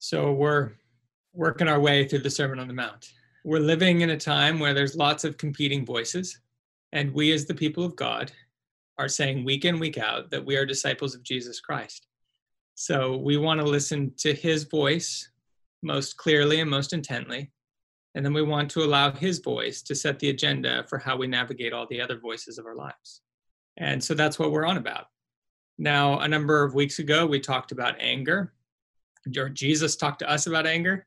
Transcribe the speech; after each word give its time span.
So 0.00 0.32
we're 0.32 0.70
working 1.32 1.68
our 1.68 1.80
way 1.80 2.06
through 2.06 2.20
the 2.20 2.30
Sermon 2.30 2.60
on 2.60 2.68
the 2.68 2.74
Mount. 2.74 3.10
We're 3.44 3.58
living 3.58 4.02
in 4.02 4.10
a 4.10 4.16
time 4.16 4.60
where 4.60 4.72
there's 4.72 4.96
lots 4.96 5.24
of 5.24 5.38
competing 5.38 5.84
voices, 5.84 6.40
and 6.92 7.12
we, 7.12 7.32
as 7.32 7.46
the 7.46 7.54
people 7.54 7.84
of 7.84 7.96
God, 7.96 8.30
are 8.98 9.08
saying 9.08 9.44
week 9.44 9.64
in, 9.64 9.78
week 9.78 9.98
out 9.98 10.30
that 10.30 10.44
we 10.44 10.56
are 10.56 10.64
disciples 10.64 11.14
of 11.14 11.22
Jesus 11.22 11.60
Christ. 11.60 12.06
So 12.74 13.16
we 13.16 13.36
want 13.36 13.60
to 13.60 13.66
listen 13.66 14.12
to 14.18 14.32
his 14.32 14.64
voice 14.64 15.28
most 15.82 16.16
clearly 16.16 16.60
and 16.60 16.70
most 16.70 16.92
intently. 16.92 17.50
And 18.14 18.24
then 18.24 18.32
we 18.32 18.42
want 18.42 18.70
to 18.72 18.84
allow 18.84 19.10
his 19.10 19.40
voice 19.40 19.82
to 19.82 19.94
set 19.94 20.18
the 20.18 20.30
agenda 20.30 20.84
for 20.88 20.98
how 20.98 21.16
we 21.16 21.26
navigate 21.26 21.72
all 21.72 21.86
the 21.88 22.00
other 22.00 22.18
voices 22.18 22.58
of 22.58 22.66
our 22.66 22.76
lives. 22.76 23.22
And 23.76 24.02
so 24.02 24.14
that's 24.14 24.38
what 24.38 24.52
we're 24.52 24.66
on 24.66 24.76
about. 24.76 25.06
Now, 25.76 26.20
a 26.20 26.28
number 26.28 26.64
of 26.64 26.74
weeks 26.74 26.98
ago, 26.98 27.26
we 27.26 27.40
talked 27.40 27.72
about 27.72 27.96
anger 28.00 28.52
or 29.36 29.48
Jesus 29.48 29.96
talked 29.96 30.20
to 30.20 30.30
us 30.30 30.46
about 30.46 30.66
anger. 30.66 31.06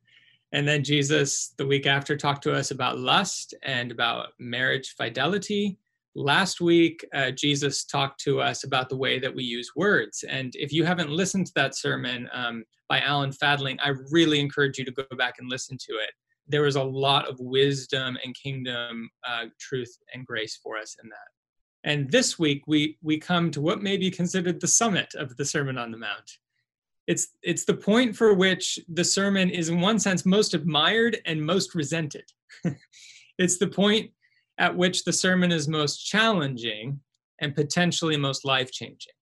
And 0.53 0.67
then 0.67 0.83
Jesus, 0.83 1.53
the 1.57 1.65
week 1.65 1.87
after, 1.87 2.17
talked 2.17 2.43
to 2.43 2.53
us 2.53 2.71
about 2.71 2.99
lust 2.99 3.53
and 3.63 3.91
about 3.91 4.33
marriage 4.37 4.95
fidelity. 4.97 5.77
Last 6.13 6.59
week, 6.59 7.05
uh, 7.13 7.31
Jesus 7.31 7.85
talked 7.85 8.19
to 8.21 8.41
us 8.41 8.65
about 8.65 8.89
the 8.89 8.97
way 8.97 9.17
that 9.17 9.33
we 9.33 9.45
use 9.45 9.71
words. 9.77 10.25
And 10.27 10.53
if 10.55 10.73
you 10.73 10.83
haven't 10.83 11.09
listened 11.09 11.47
to 11.47 11.53
that 11.55 11.77
sermon 11.77 12.29
um, 12.33 12.65
by 12.89 12.99
Alan 12.99 13.31
Fadling, 13.31 13.79
I 13.79 13.93
really 14.11 14.41
encourage 14.41 14.77
you 14.77 14.83
to 14.83 14.91
go 14.91 15.05
back 15.17 15.35
and 15.39 15.49
listen 15.49 15.77
to 15.77 15.93
it. 15.93 16.11
There 16.47 16.63
was 16.63 16.75
a 16.75 16.83
lot 16.83 17.29
of 17.29 17.39
wisdom 17.39 18.17
and 18.25 18.35
kingdom 18.35 19.09
uh, 19.25 19.45
truth 19.57 19.97
and 20.13 20.25
grace 20.25 20.59
for 20.61 20.77
us 20.77 20.97
in 21.01 21.07
that. 21.07 21.89
And 21.89 22.11
this 22.11 22.37
week, 22.37 22.63
we, 22.67 22.97
we 23.01 23.17
come 23.17 23.49
to 23.51 23.61
what 23.61 23.81
may 23.81 23.95
be 23.95 24.11
considered 24.11 24.59
the 24.59 24.67
summit 24.67 25.15
of 25.15 25.35
the 25.37 25.45
Sermon 25.45 25.77
on 25.77 25.91
the 25.91 25.97
Mount 25.97 26.39
it's 27.11 27.27
it's 27.41 27.65
the 27.65 27.73
point 27.73 28.15
for 28.15 28.33
which 28.33 28.79
the 28.87 29.03
sermon 29.03 29.49
is 29.49 29.69
in 29.69 29.81
one 29.81 29.99
sense 29.99 30.25
most 30.25 30.53
admired 30.53 31.17
and 31.25 31.45
most 31.53 31.75
resented. 31.75 32.25
It's 33.37 33.57
the 33.57 33.67
point 33.67 34.11
at 34.59 34.75
which 34.75 35.03
the 35.03 35.13
sermon 35.13 35.51
is 35.51 35.67
most 35.67 36.05
challenging 36.05 36.99
and 37.39 37.55
potentially 37.55 38.17
most 38.17 38.45
life 38.45 38.71
changing 38.71 39.13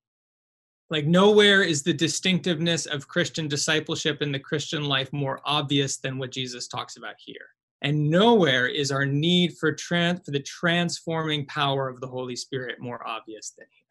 like 0.90 1.06
nowhere 1.06 1.62
is 1.62 1.82
the 1.82 1.94
distinctiveness 1.94 2.84
of 2.84 3.08
christian 3.08 3.48
discipleship 3.48 4.20
in 4.20 4.30
the 4.30 4.38
christian 4.38 4.84
life 4.84 5.10
more 5.12 5.40
obvious 5.46 5.96
than 5.96 6.18
what 6.18 6.32
jesus 6.32 6.68
talks 6.68 6.96
about 6.98 7.14
here. 7.18 7.46
And 7.82 8.10
nowhere 8.10 8.66
is 8.66 8.90
our 8.90 9.06
need 9.06 9.56
for 9.58 9.72
trans 9.72 10.20
for 10.24 10.32
the 10.32 10.42
transforming 10.42 11.46
power 11.46 11.88
of 11.88 12.00
the 12.00 12.06
holy 12.06 12.36
spirit 12.36 12.78
more 12.78 13.06
obvious 13.06 13.54
than 13.56 13.66
here. 13.70 13.86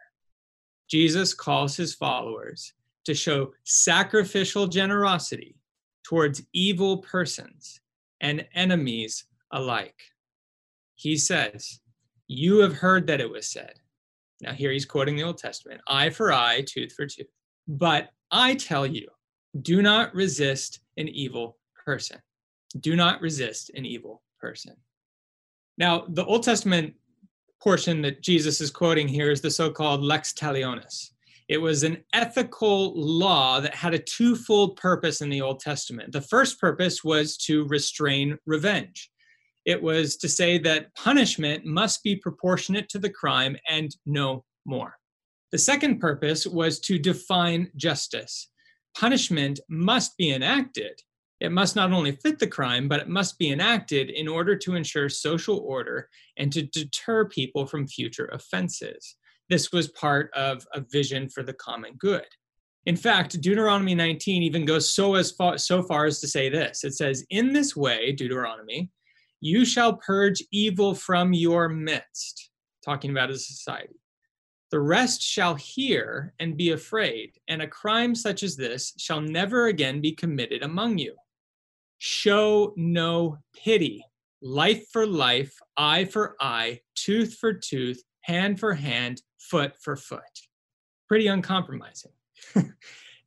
Jesus 0.89 1.33
calls 1.33 1.75
his 1.75 1.95
followers 1.95 2.73
to 3.05 3.13
show 3.13 3.51
sacrificial 3.63 4.67
generosity 4.67 5.55
towards 6.03 6.41
evil 6.53 6.97
persons 6.97 7.79
and 8.21 8.47
enemies 8.53 9.25
alike. 9.51 10.01
He 10.95 11.17
says, 11.17 11.79
You 12.27 12.59
have 12.59 12.73
heard 12.73 13.07
that 13.07 13.21
it 13.21 13.29
was 13.29 13.47
said. 13.47 13.73
Now, 14.41 14.53
here 14.53 14.71
he's 14.71 14.85
quoting 14.85 15.15
the 15.15 15.23
Old 15.23 15.37
Testament 15.37 15.81
eye 15.87 16.09
for 16.09 16.31
eye, 16.31 16.63
tooth 16.65 16.93
for 16.93 17.05
tooth. 17.05 17.27
But 17.67 18.09
I 18.31 18.55
tell 18.55 18.85
you, 18.85 19.07
do 19.61 19.81
not 19.81 20.13
resist 20.13 20.79
an 20.97 21.07
evil 21.07 21.57
person. 21.85 22.19
Do 22.79 22.95
not 22.95 23.21
resist 23.21 23.71
an 23.75 23.85
evil 23.85 24.21
person. 24.39 24.75
Now, 25.77 26.05
the 26.09 26.25
Old 26.25 26.43
Testament 26.43 26.93
portion 27.61 28.01
that 28.01 28.21
Jesus 28.21 28.61
is 28.61 28.71
quoting 28.71 29.07
here 29.07 29.31
is 29.31 29.41
the 29.41 29.51
so 29.51 29.69
called 29.69 30.01
lex 30.01 30.33
talionis. 30.33 31.11
It 31.49 31.59
was 31.59 31.81
an 31.81 32.03
ethical 32.13 32.93
law 32.95 33.59
that 33.59 33.73
had 33.73 33.95
a 33.95 33.99
twofold 33.99 34.75
purpose 34.75 35.19
in 35.19 35.29
the 35.29 35.41
Old 35.41 35.59
Testament. 35.59 36.11
The 36.11 36.21
first 36.21 36.61
purpose 36.61 37.03
was 37.03 37.37
to 37.37 37.65
restrain 37.65 38.37
revenge. 38.45 39.09
It 39.65 39.81
was 39.81 40.15
to 40.17 40.29
say 40.29 40.59
that 40.59 40.93
punishment 40.93 41.65
must 41.65 42.03
be 42.03 42.15
proportionate 42.15 42.87
to 42.89 42.99
the 42.99 43.09
crime 43.09 43.57
and 43.67 43.89
no 44.05 44.45
more. 44.63 44.97
The 45.51 45.57
second 45.57 45.99
purpose 45.99 46.45
was 46.45 46.79
to 46.81 46.99
define 46.99 47.71
justice. 47.75 48.51
Punishment 48.95 49.59
must 49.67 50.15
be 50.17 50.31
enacted. 50.31 51.01
It 51.39 51.51
must 51.51 51.75
not 51.75 51.91
only 51.91 52.11
fit 52.11 52.37
the 52.37 52.47
crime, 52.47 52.87
but 52.87 52.99
it 52.99 53.09
must 53.09 53.39
be 53.39 53.49
enacted 53.49 54.11
in 54.11 54.27
order 54.27 54.55
to 54.55 54.75
ensure 54.75 55.09
social 55.09 55.57
order 55.57 56.09
and 56.37 56.53
to 56.53 56.61
deter 56.61 57.25
people 57.25 57.65
from 57.65 57.87
future 57.87 58.27
offenses 58.27 59.15
this 59.49 59.71
was 59.71 59.89
part 59.89 60.31
of 60.33 60.65
a 60.73 60.81
vision 60.81 61.27
for 61.29 61.43
the 61.43 61.53
common 61.53 61.95
good. 61.97 62.25
In 62.85 62.95
fact, 62.95 63.41
Deuteronomy 63.41 63.93
19 63.93 64.41
even 64.43 64.65
goes 64.65 64.89
so 64.89 65.15
as 65.15 65.31
far, 65.31 65.57
so 65.57 65.83
far 65.83 66.05
as 66.05 66.19
to 66.21 66.27
say 66.27 66.49
this. 66.49 66.83
It 66.83 66.93
says, 66.93 67.25
"In 67.29 67.53
this 67.53 67.75
way, 67.75 68.11
Deuteronomy, 68.11 68.89
you 69.41 69.65
shall 69.65 69.97
purge 69.97 70.43
evil 70.51 70.95
from 70.95 71.33
your 71.33 71.69
midst." 71.69 72.49
Talking 72.83 73.11
about 73.11 73.29
a 73.29 73.37
society. 73.37 73.99
The 74.71 74.79
rest 74.79 75.21
shall 75.21 75.55
hear 75.55 76.33
and 76.39 76.55
be 76.55 76.71
afraid, 76.71 77.37
and 77.47 77.61
a 77.61 77.67
crime 77.67 78.15
such 78.15 78.43
as 78.43 78.55
this 78.55 78.93
shall 78.97 79.19
never 79.19 79.67
again 79.67 79.99
be 79.99 80.11
committed 80.11 80.63
among 80.63 80.99
you. 80.99 81.15
Show 81.97 82.73
no 82.77 83.39
pity. 83.53 84.05
Life 84.41 84.87
for 84.91 85.05
life, 85.05 85.59
eye 85.75 86.05
for 86.05 86.35
eye, 86.39 86.81
tooth 86.95 87.35
for 87.37 87.51
tooth, 87.51 88.01
hand 88.21 88.59
for 88.59 88.73
hand, 88.73 89.21
foot 89.39 89.73
for 89.79 89.95
foot. 89.95 90.21
Pretty 91.07 91.27
uncompromising. 91.27 92.11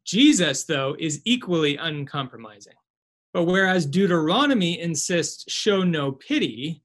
Jesus, 0.05 0.65
though, 0.65 0.97
is 0.99 1.21
equally 1.25 1.77
uncompromising. 1.77 2.75
But 3.33 3.45
whereas 3.45 3.87
Deuteronomy 3.87 4.81
insists, 4.81 5.51
show 5.51 5.83
no 5.83 6.13
pity, 6.13 6.83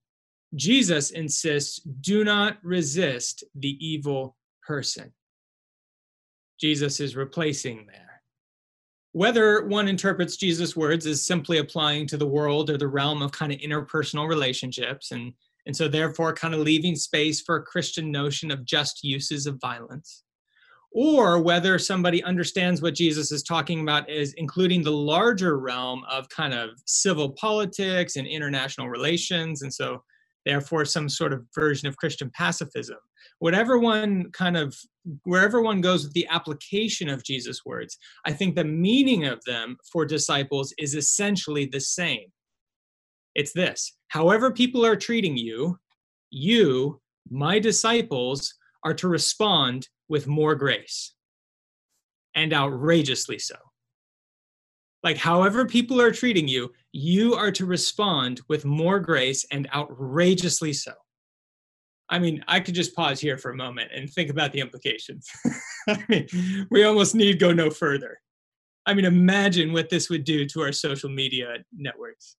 Jesus 0.55 1.11
insists, 1.11 1.79
do 1.79 2.23
not 2.23 2.57
resist 2.63 3.43
the 3.55 3.77
evil 3.85 4.37
person. 4.65 5.11
Jesus 6.59 6.99
is 6.99 7.15
replacing 7.15 7.85
there. 7.85 8.21
Whether 9.11 9.65
one 9.65 9.87
interprets 9.87 10.37
Jesus' 10.37 10.75
words 10.75 11.05
as 11.05 11.25
simply 11.25 11.57
applying 11.57 12.07
to 12.07 12.17
the 12.17 12.27
world 12.27 12.69
or 12.69 12.77
the 12.77 12.87
realm 12.87 13.21
of 13.21 13.31
kind 13.31 13.51
of 13.51 13.59
interpersonal 13.59 14.27
relationships 14.27 15.11
and 15.11 15.33
and 15.67 15.75
so 15.75 15.87
therefore 15.89 16.33
kind 16.33 16.53
of 16.53 16.61
leaving 16.61 16.95
space 16.95 17.41
for 17.41 17.57
a 17.57 17.61
Christian 17.61 18.09
notion 18.09 18.49
of 18.51 18.65
just 18.65 19.03
uses 19.03 19.45
of 19.45 19.59
violence. 19.59 20.23
Or 20.93 21.41
whether 21.41 21.77
somebody 21.77 22.23
understands 22.23 22.81
what 22.81 22.95
Jesus 22.95 23.33
is 23.33 23.43
talking 23.43 23.81
about 23.81 24.09
is 24.09 24.33
including 24.37 24.81
the 24.81 24.93
larger 24.93 25.59
realm 25.59 26.03
of 26.09 26.29
kind 26.29 26.53
of 26.53 26.69
civil 26.85 27.31
politics 27.31 28.15
and 28.15 28.25
international 28.25 28.87
relations. 28.87 29.61
And 29.61 29.71
so 29.71 30.01
therefore 30.45 30.85
some 30.85 31.09
sort 31.09 31.33
of 31.33 31.45
version 31.53 31.89
of 31.89 31.97
Christian 31.97 32.31
pacifism. 32.33 32.97
Whatever 33.39 33.77
one 33.77 34.31
kind 34.31 34.55
of, 34.55 34.73
wherever 35.25 35.61
one 35.61 35.81
goes 35.81 36.05
with 36.05 36.13
the 36.13 36.27
application 36.31 37.09
of 37.09 37.25
Jesus' 37.25 37.65
words, 37.65 37.97
I 38.25 38.31
think 38.31 38.55
the 38.55 38.63
meaning 38.63 39.25
of 39.25 39.43
them 39.45 39.75
for 39.91 40.05
disciples 40.05 40.73
is 40.79 40.95
essentially 40.95 41.65
the 41.65 41.81
same. 41.81 42.31
It's 43.37 43.53
this 43.53 43.95
however 44.09 44.51
people 44.51 44.85
are 44.85 44.95
treating 44.95 45.37
you, 45.37 45.79
you, 46.31 46.99
my 47.29 47.59
disciples, 47.59 48.53
are 48.83 48.95
to 48.95 49.07
respond 49.07 49.87
with 50.09 50.27
more 50.27 50.55
grace 50.55 51.13
and 52.35 52.51
outrageously 52.51 53.39
so. 53.39 53.55
Like, 55.03 55.17
however 55.17 55.65
people 55.65 56.01
are 56.01 56.11
treating 56.11 56.47
you, 56.47 56.73
you 56.91 57.35
are 57.35 57.51
to 57.51 57.65
respond 57.65 58.41
with 58.49 58.65
more 58.65 58.99
grace 58.99 59.45
and 59.51 59.69
outrageously 59.73 60.73
so. 60.73 60.93
I 62.09 62.19
mean, 62.19 62.43
I 62.47 62.59
could 62.59 62.73
just 62.73 62.95
pause 62.95 63.19
here 63.19 63.37
for 63.37 63.51
a 63.51 63.55
moment 63.55 63.91
and 63.93 64.09
think 64.09 64.31
about 64.31 64.51
the 64.51 64.61
implications. 64.61 65.29
I 65.87 66.03
mean, 66.07 66.27
we 66.71 66.83
almost 66.85 67.13
need 67.13 67.39
go 67.39 67.53
no 67.53 67.69
further. 67.69 68.17
I 68.85 68.93
mean, 68.93 69.05
imagine 69.05 69.73
what 69.73 69.89
this 69.89 70.09
would 70.09 70.23
do 70.23 70.45
to 70.47 70.61
our 70.61 70.71
social 70.71 71.09
media 71.09 71.57
networks 71.71 72.37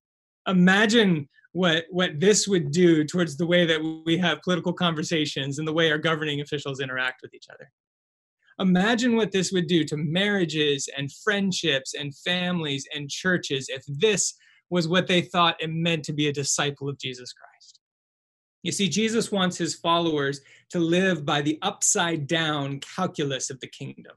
imagine 0.49 1.29
what 1.53 1.85
what 1.91 2.19
this 2.19 2.49
would 2.49 2.71
do 2.71 3.05
towards 3.05 3.37
the 3.37 3.47
way 3.47 3.65
that 3.65 4.03
we 4.05 4.19
have 4.19 4.43
political 4.43 4.73
conversations 4.73 5.59
and 5.59 5.69
the 5.69 5.73
way 5.73 5.91
our 5.91 5.99
governing 5.99 6.41
officials 6.41 6.81
interact 6.81 7.21
with 7.23 7.33
each 7.35 7.47
other 7.53 7.71
imagine 8.61 9.17
what 9.17 9.33
this 9.33 9.53
would 9.53 9.67
do 9.67 9.85
to 9.85 9.97
marriages 9.97 10.89
and 10.97 11.13
friendships 11.13 11.95
and 11.95 12.17
families 12.17 12.87
and 12.95 13.09
churches 13.09 13.69
if 13.69 13.83
this 13.87 14.35
was 14.71 14.89
what 14.89 15.07
they 15.07 15.23
thought 15.23 15.63
it 15.63 15.71
meant 15.71 16.05
to 16.05 16.13
be 16.13 16.29
a 16.29 16.33
disciple 16.33 16.89
of 16.89 16.99
Jesus 16.99 17.33
Christ. 17.33 17.81
You 18.63 18.73
see, 18.73 18.89
Jesus 18.89 19.31
wants 19.31 19.57
his 19.57 19.77
followers 19.77 20.41
to 20.71 20.81
live 20.81 21.25
by 21.25 21.41
the 21.41 21.59
upside 21.63 22.27
down 22.27 22.81
calculus 22.81 23.51
of 23.51 23.61
the 23.61 23.69
kingdom, 23.69 24.17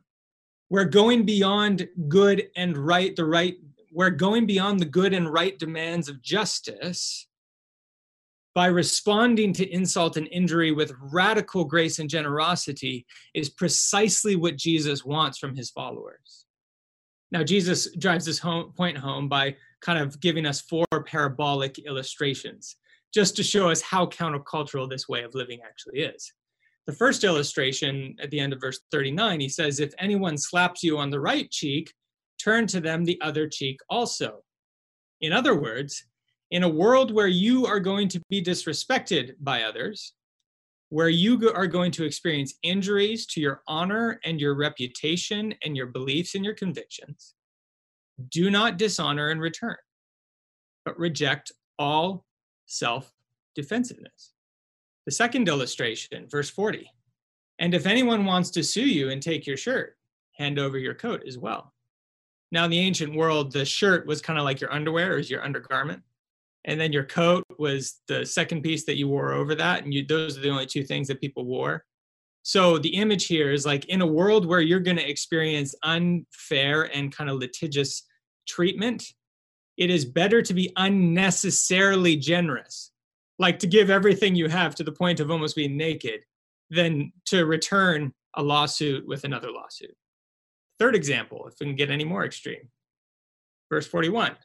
where 0.69 0.86
going 0.86 1.24
beyond 1.24 1.88
good 2.07 2.50
and 2.56 2.75
right, 2.75 3.16
the 3.16 3.25
right 3.25 3.56
we're 3.92 4.10
going 4.10 4.46
beyond 4.46 4.80
the 4.80 4.86
good 4.86 5.14
and 5.14 5.32
right 5.32 5.58
demands 5.60 6.08
of 6.08 6.22
justice 6.22 7.28
by 8.54 8.66
responding 8.66 9.54
to 9.54 9.70
insult 9.70 10.18
and 10.18 10.28
injury 10.30 10.72
with 10.72 10.94
radical 11.00 11.64
grace 11.64 12.00
and 12.00 12.10
generosity 12.10 13.06
is 13.34 13.50
precisely 13.50 14.36
what 14.36 14.58
Jesus 14.58 15.06
wants 15.06 15.38
from 15.38 15.56
his 15.56 15.70
followers. 15.70 16.46
Now, 17.32 17.44
Jesus 17.44 17.94
drives 17.96 18.26
this 18.26 18.40
home, 18.40 18.74
point 18.76 18.98
home 18.98 19.30
by 19.30 19.56
kind 19.82 20.00
of 20.00 20.20
giving 20.20 20.46
us 20.46 20.62
four 20.62 20.86
parabolic 21.06 21.80
illustrations 21.80 22.76
just 23.14 23.36
to 23.38 23.44
show 23.44 23.70
us 23.70 23.82
how 23.82 24.06
countercultural 24.06 24.90
this 24.90 25.08
way 25.08 25.24
of 25.24 25.34
living 25.34 25.60
actually 25.66 26.02
is. 26.02 26.34
The 26.88 26.94
first 26.94 27.24
illustration 27.24 28.16
at 28.22 28.32
the 28.32 28.40
end 28.40 28.54
of 28.54 28.60
verse 28.60 28.80
39, 28.92 29.40
he 29.40 29.50
says, 29.50 29.80
If 29.80 29.94
anyone 29.98 30.38
slaps 30.38 30.84
you 30.84 30.98
on 30.98 31.10
the 31.10 31.20
right 31.20 31.50
cheek, 31.50 31.94
turn 32.42 32.68
to 32.68 32.80
them 32.80 33.04
the 33.04 33.20
other 33.22 33.48
cheek 33.48 33.80
also. 33.90 34.44
In 35.22 35.32
other 35.34 35.56
words, 35.56 36.06
in 36.52 36.64
a 36.64 36.70
world 36.70 37.14
where 37.14 37.28
you 37.28 37.66
are 37.66 37.80
going 37.80 38.08
to 38.10 38.22
be 38.30 38.44
disrespected 38.44 39.36
by 39.40 39.64
others, 39.64 40.14
where 40.90 41.10
you 41.10 41.52
are 41.54 41.68
going 41.68 41.92
to 41.94 42.04
experience 42.04 42.56
injuries 42.64 43.26
to 43.26 43.40
your 43.40 43.62
honor 43.68 44.20
and 44.26 44.42
your 44.42 44.56
reputation 44.56 45.54
and 45.64 45.78
your 45.78 45.88
beliefs 45.88 46.36
and 46.36 46.44
your 46.44 46.54
convictions, 46.54 47.36
do 48.30 48.52
not 48.52 48.78
dishonor 48.78 49.32
in 49.32 49.40
return, 49.40 49.78
but 50.84 51.00
reject 51.00 51.52
all 51.80 52.26
self 52.66 53.12
defensiveness. 53.56 54.34
The 55.06 55.12
second 55.12 55.48
illustration, 55.48 56.28
verse 56.30 56.50
40. 56.50 56.90
And 57.60 57.74
if 57.74 57.86
anyone 57.86 58.26
wants 58.26 58.50
to 58.52 58.64
sue 58.64 58.88
you 58.88 59.10
and 59.10 59.22
take 59.22 59.48
your 59.48 59.58
shirt, 59.58 59.96
hand 60.34 60.60
over 60.60 60.78
your 60.78 60.94
coat 60.94 61.24
as 61.28 61.38
well. 61.38 61.74
Now, 62.51 62.65
in 62.65 62.71
the 62.71 62.80
ancient 62.80 63.15
world, 63.15 63.51
the 63.51 63.65
shirt 63.65 64.06
was 64.06 64.21
kind 64.21 64.38
of 64.38 64.45
like 64.45 64.59
your 64.59 64.74
underwear, 64.74 65.13
or 65.13 65.19
your 65.19 65.44
undergarment. 65.44 66.01
And 66.65 66.80
then 66.80 66.94
your 66.94 67.06
coat 67.06 67.44
was 67.57 68.01
the 68.07 68.25
second 68.25 68.62
piece 68.62 68.86
that 68.86 68.98
you 68.98 69.07
wore 69.07 69.33
over 69.33 69.56
that. 69.56 69.83
And 69.83 69.94
you, 69.94 70.06
those 70.06 70.38
are 70.38 70.42
the 70.42 70.50
only 70.50 70.65
two 70.65 70.83
things 70.83 71.07
that 71.07 71.21
people 71.21 71.45
wore. 71.45 71.86
So 72.44 72.77
the 72.77 72.95
image 72.95 73.27
here 73.27 73.51
is 73.51 73.65
like 73.65 73.86
in 73.86 74.01
a 74.01 74.06
world 74.06 74.45
where 74.45 74.62
you're 74.62 74.80
going 74.80 74.98
to 74.98 75.09
experience 75.09 75.75
unfair 75.83 76.83
and 76.95 77.15
kind 77.15 77.30
of 77.30 77.38
litigious 77.38 78.03
treatment, 78.48 79.13
it 79.77 79.89
is 79.89 80.06
better 80.06 80.42
to 80.42 80.54
be 80.54 80.71
unnecessarily 80.75 82.15
generous, 82.15 82.92
like 83.39 83.59
to 83.59 83.68
give 83.68 83.89
everything 83.89 84.36
you 84.36 84.50
have 84.50 84.75
to 84.75 84.83
the 84.83 84.92
point 84.92 85.19
of 85.19 85.31
almost 85.31 85.56
being 85.56 85.77
naked, 85.77 86.25
than 86.69 87.12
to 87.25 87.45
return 87.45 88.13
a 88.36 88.44
lawsuit 88.44 89.06
with 89.07 89.24
another 89.24 89.51
lawsuit. 89.51 89.95
Third 90.81 90.95
example, 90.95 91.48
if 91.48 91.60
we 91.60 91.68
can 91.68 91.75
get 91.75 91.92
any 91.92 92.04
more 92.04 92.25
extreme. 92.25 92.68
Verse 93.69 93.86
41 93.86 94.36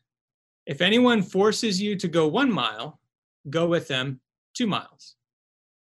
If 0.67 0.83
anyone 0.83 1.23
forces 1.23 1.81
you 1.81 1.97
to 1.97 2.09
go 2.09 2.29
one 2.29 2.53
mile, 2.53 3.01
go 3.49 3.67
with 3.67 3.89
them 3.89 4.21
two 4.53 4.67
miles. 4.67 5.15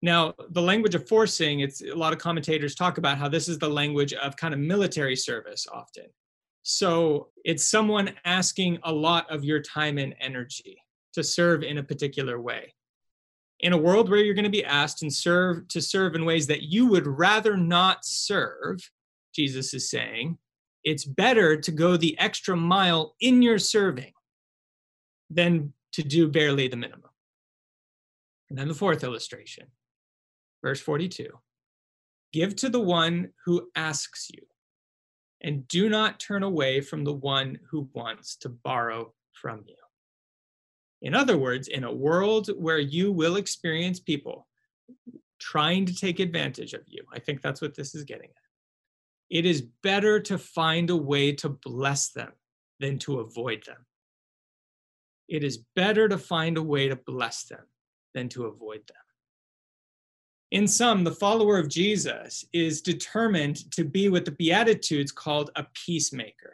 Now, 0.01 0.33
the 0.49 0.61
language 0.61 0.93
of 0.93 1.07
forcing, 1.07 1.61
it's 1.61 1.81
a 1.81 1.95
lot 1.95 2.11
of 2.11 2.19
commentators 2.19 2.75
talk 2.75 2.97
about 2.97 3.17
how 3.17 3.29
this 3.29 3.47
is 3.47 3.59
the 3.59 3.69
language 3.69 4.11
of 4.11 4.35
kind 4.35 4.53
of 4.53 4.59
military 4.59 5.15
service 5.15 5.67
often. 5.71 6.07
So 6.63 7.29
it's 7.45 7.69
someone 7.69 8.13
asking 8.25 8.79
a 8.83 8.91
lot 8.91 9.31
of 9.31 9.45
your 9.45 9.61
time 9.61 9.97
and 9.97 10.13
energy 10.19 10.81
to 11.13 11.23
serve 11.23 11.63
in 11.63 11.77
a 11.77 11.83
particular 11.83 12.41
way. 12.41 12.73
In 13.61 13.71
a 13.71 13.77
world 13.77 14.09
where 14.09 14.19
you're 14.19 14.35
going 14.35 14.43
to 14.43 14.49
be 14.49 14.65
asked 14.65 15.01
and 15.01 15.13
serve 15.13 15.69
to 15.69 15.81
serve 15.81 16.13
in 16.13 16.25
ways 16.25 16.45
that 16.47 16.63
you 16.63 16.87
would 16.87 17.07
rather 17.07 17.55
not 17.55 18.03
serve, 18.03 18.81
Jesus 19.33 19.73
is 19.73 19.89
saying, 19.89 20.37
it's 20.83 21.05
better 21.05 21.57
to 21.57 21.71
go 21.71 21.95
the 21.95 22.17
extra 22.19 22.55
mile 22.55 23.15
in 23.21 23.41
your 23.41 23.59
serving 23.59 24.13
than 25.29 25.73
to 25.93 26.03
do 26.03 26.27
barely 26.27 26.67
the 26.67 26.75
minimum. 26.75 27.09
And 28.49 28.57
then 28.57 28.67
the 28.67 28.73
fourth 28.73 29.03
illustration, 29.03 29.67
verse 30.63 30.81
42 30.81 31.27
Give 32.33 32.55
to 32.57 32.69
the 32.69 32.79
one 32.79 33.29
who 33.45 33.69
asks 33.75 34.29
you 34.29 34.41
and 35.41 35.67
do 35.67 35.89
not 35.89 36.19
turn 36.19 36.43
away 36.43 36.81
from 36.81 37.03
the 37.03 37.13
one 37.13 37.59
who 37.69 37.89
wants 37.93 38.35
to 38.37 38.49
borrow 38.49 39.13
from 39.33 39.63
you. 39.67 39.75
In 41.01 41.15
other 41.15 41.37
words, 41.37 41.67
in 41.67 41.83
a 41.83 41.93
world 41.93 42.49
where 42.57 42.79
you 42.79 43.11
will 43.11 43.35
experience 43.37 43.99
people 43.99 44.47
trying 45.39 45.85
to 45.87 45.95
take 45.95 46.19
advantage 46.19 46.73
of 46.73 46.83
you, 46.87 47.03
I 47.11 47.19
think 47.19 47.41
that's 47.41 47.61
what 47.61 47.75
this 47.75 47.95
is 47.95 48.03
getting 48.03 48.29
at. 48.29 48.40
It 49.31 49.45
is 49.45 49.61
better 49.81 50.19
to 50.19 50.37
find 50.37 50.89
a 50.89 50.95
way 50.95 51.31
to 51.35 51.47
bless 51.47 52.09
them 52.09 52.33
than 52.81 52.99
to 52.99 53.21
avoid 53.21 53.63
them. 53.65 53.85
It 55.29 55.45
is 55.45 55.63
better 55.73 56.09
to 56.09 56.17
find 56.17 56.57
a 56.57 56.61
way 56.61 56.89
to 56.89 56.97
bless 56.97 57.45
them 57.45 57.65
than 58.13 58.27
to 58.29 58.47
avoid 58.47 58.81
them. 58.87 58.97
In 60.51 60.67
sum, 60.67 61.05
the 61.05 61.15
follower 61.15 61.57
of 61.57 61.69
Jesus 61.69 62.43
is 62.51 62.81
determined 62.81 63.71
to 63.71 63.85
be 63.85 64.09
what 64.09 64.25
the 64.25 64.31
Beatitudes 64.31 65.13
called 65.13 65.49
a 65.55 65.65
peacemaker, 65.85 66.53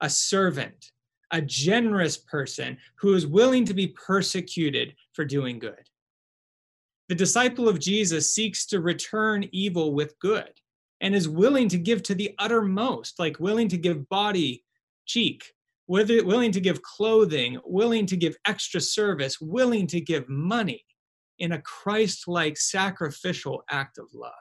a 0.00 0.08
servant, 0.08 0.92
a 1.32 1.42
generous 1.42 2.16
person 2.16 2.78
who 2.94 3.14
is 3.14 3.26
willing 3.26 3.64
to 3.64 3.74
be 3.74 3.88
persecuted 3.88 4.94
for 5.14 5.24
doing 5.24 5.58
good. 5.58 5.90
The 7.08 7.16
disciple 7.16 7.68
of 7.68 7.80
Jesus 7.80 8.32
seeks 8.32 8.66
to 8.66 8.80
return 8.80 9.48
evil 9.50 9.92
with 9.92 10.16
good 10.20 10.52
and 11.00 11.14
is 11.14 11.28
willing 11.28 11.68
to 11.68 11.78
give 11.78 12.02
to 12.04 12.14
the 12.14 12.34
uttermost, 12.38 13.18
like 13.18 13.38
willing 13.38 13.68
to 13.68 13.76
give 13.76 14.08
body, 14.08 14.64
cheek, 15.06 15.44
willing 15.88 16.52
to 16.52 16.60
give 16.60 16.82
clothing, 16.82 17.58
willing 17.64 18.06
to 18.06 18.16
give 18.16 18.36
extra 18.46 18.80
service, 18.80 19.40
willing 19.40 19.86
to 19.86 20.00
give 20.00 20.28
money 20.28 20.84
in 21.38 21.52
a 21.52 21.62
Christ 21.62 22.26
like 22.26 22.56
sacrificial 22.56 23.62
act 23.70 23.98
of 23.98 24.06
love. 24.14 24.32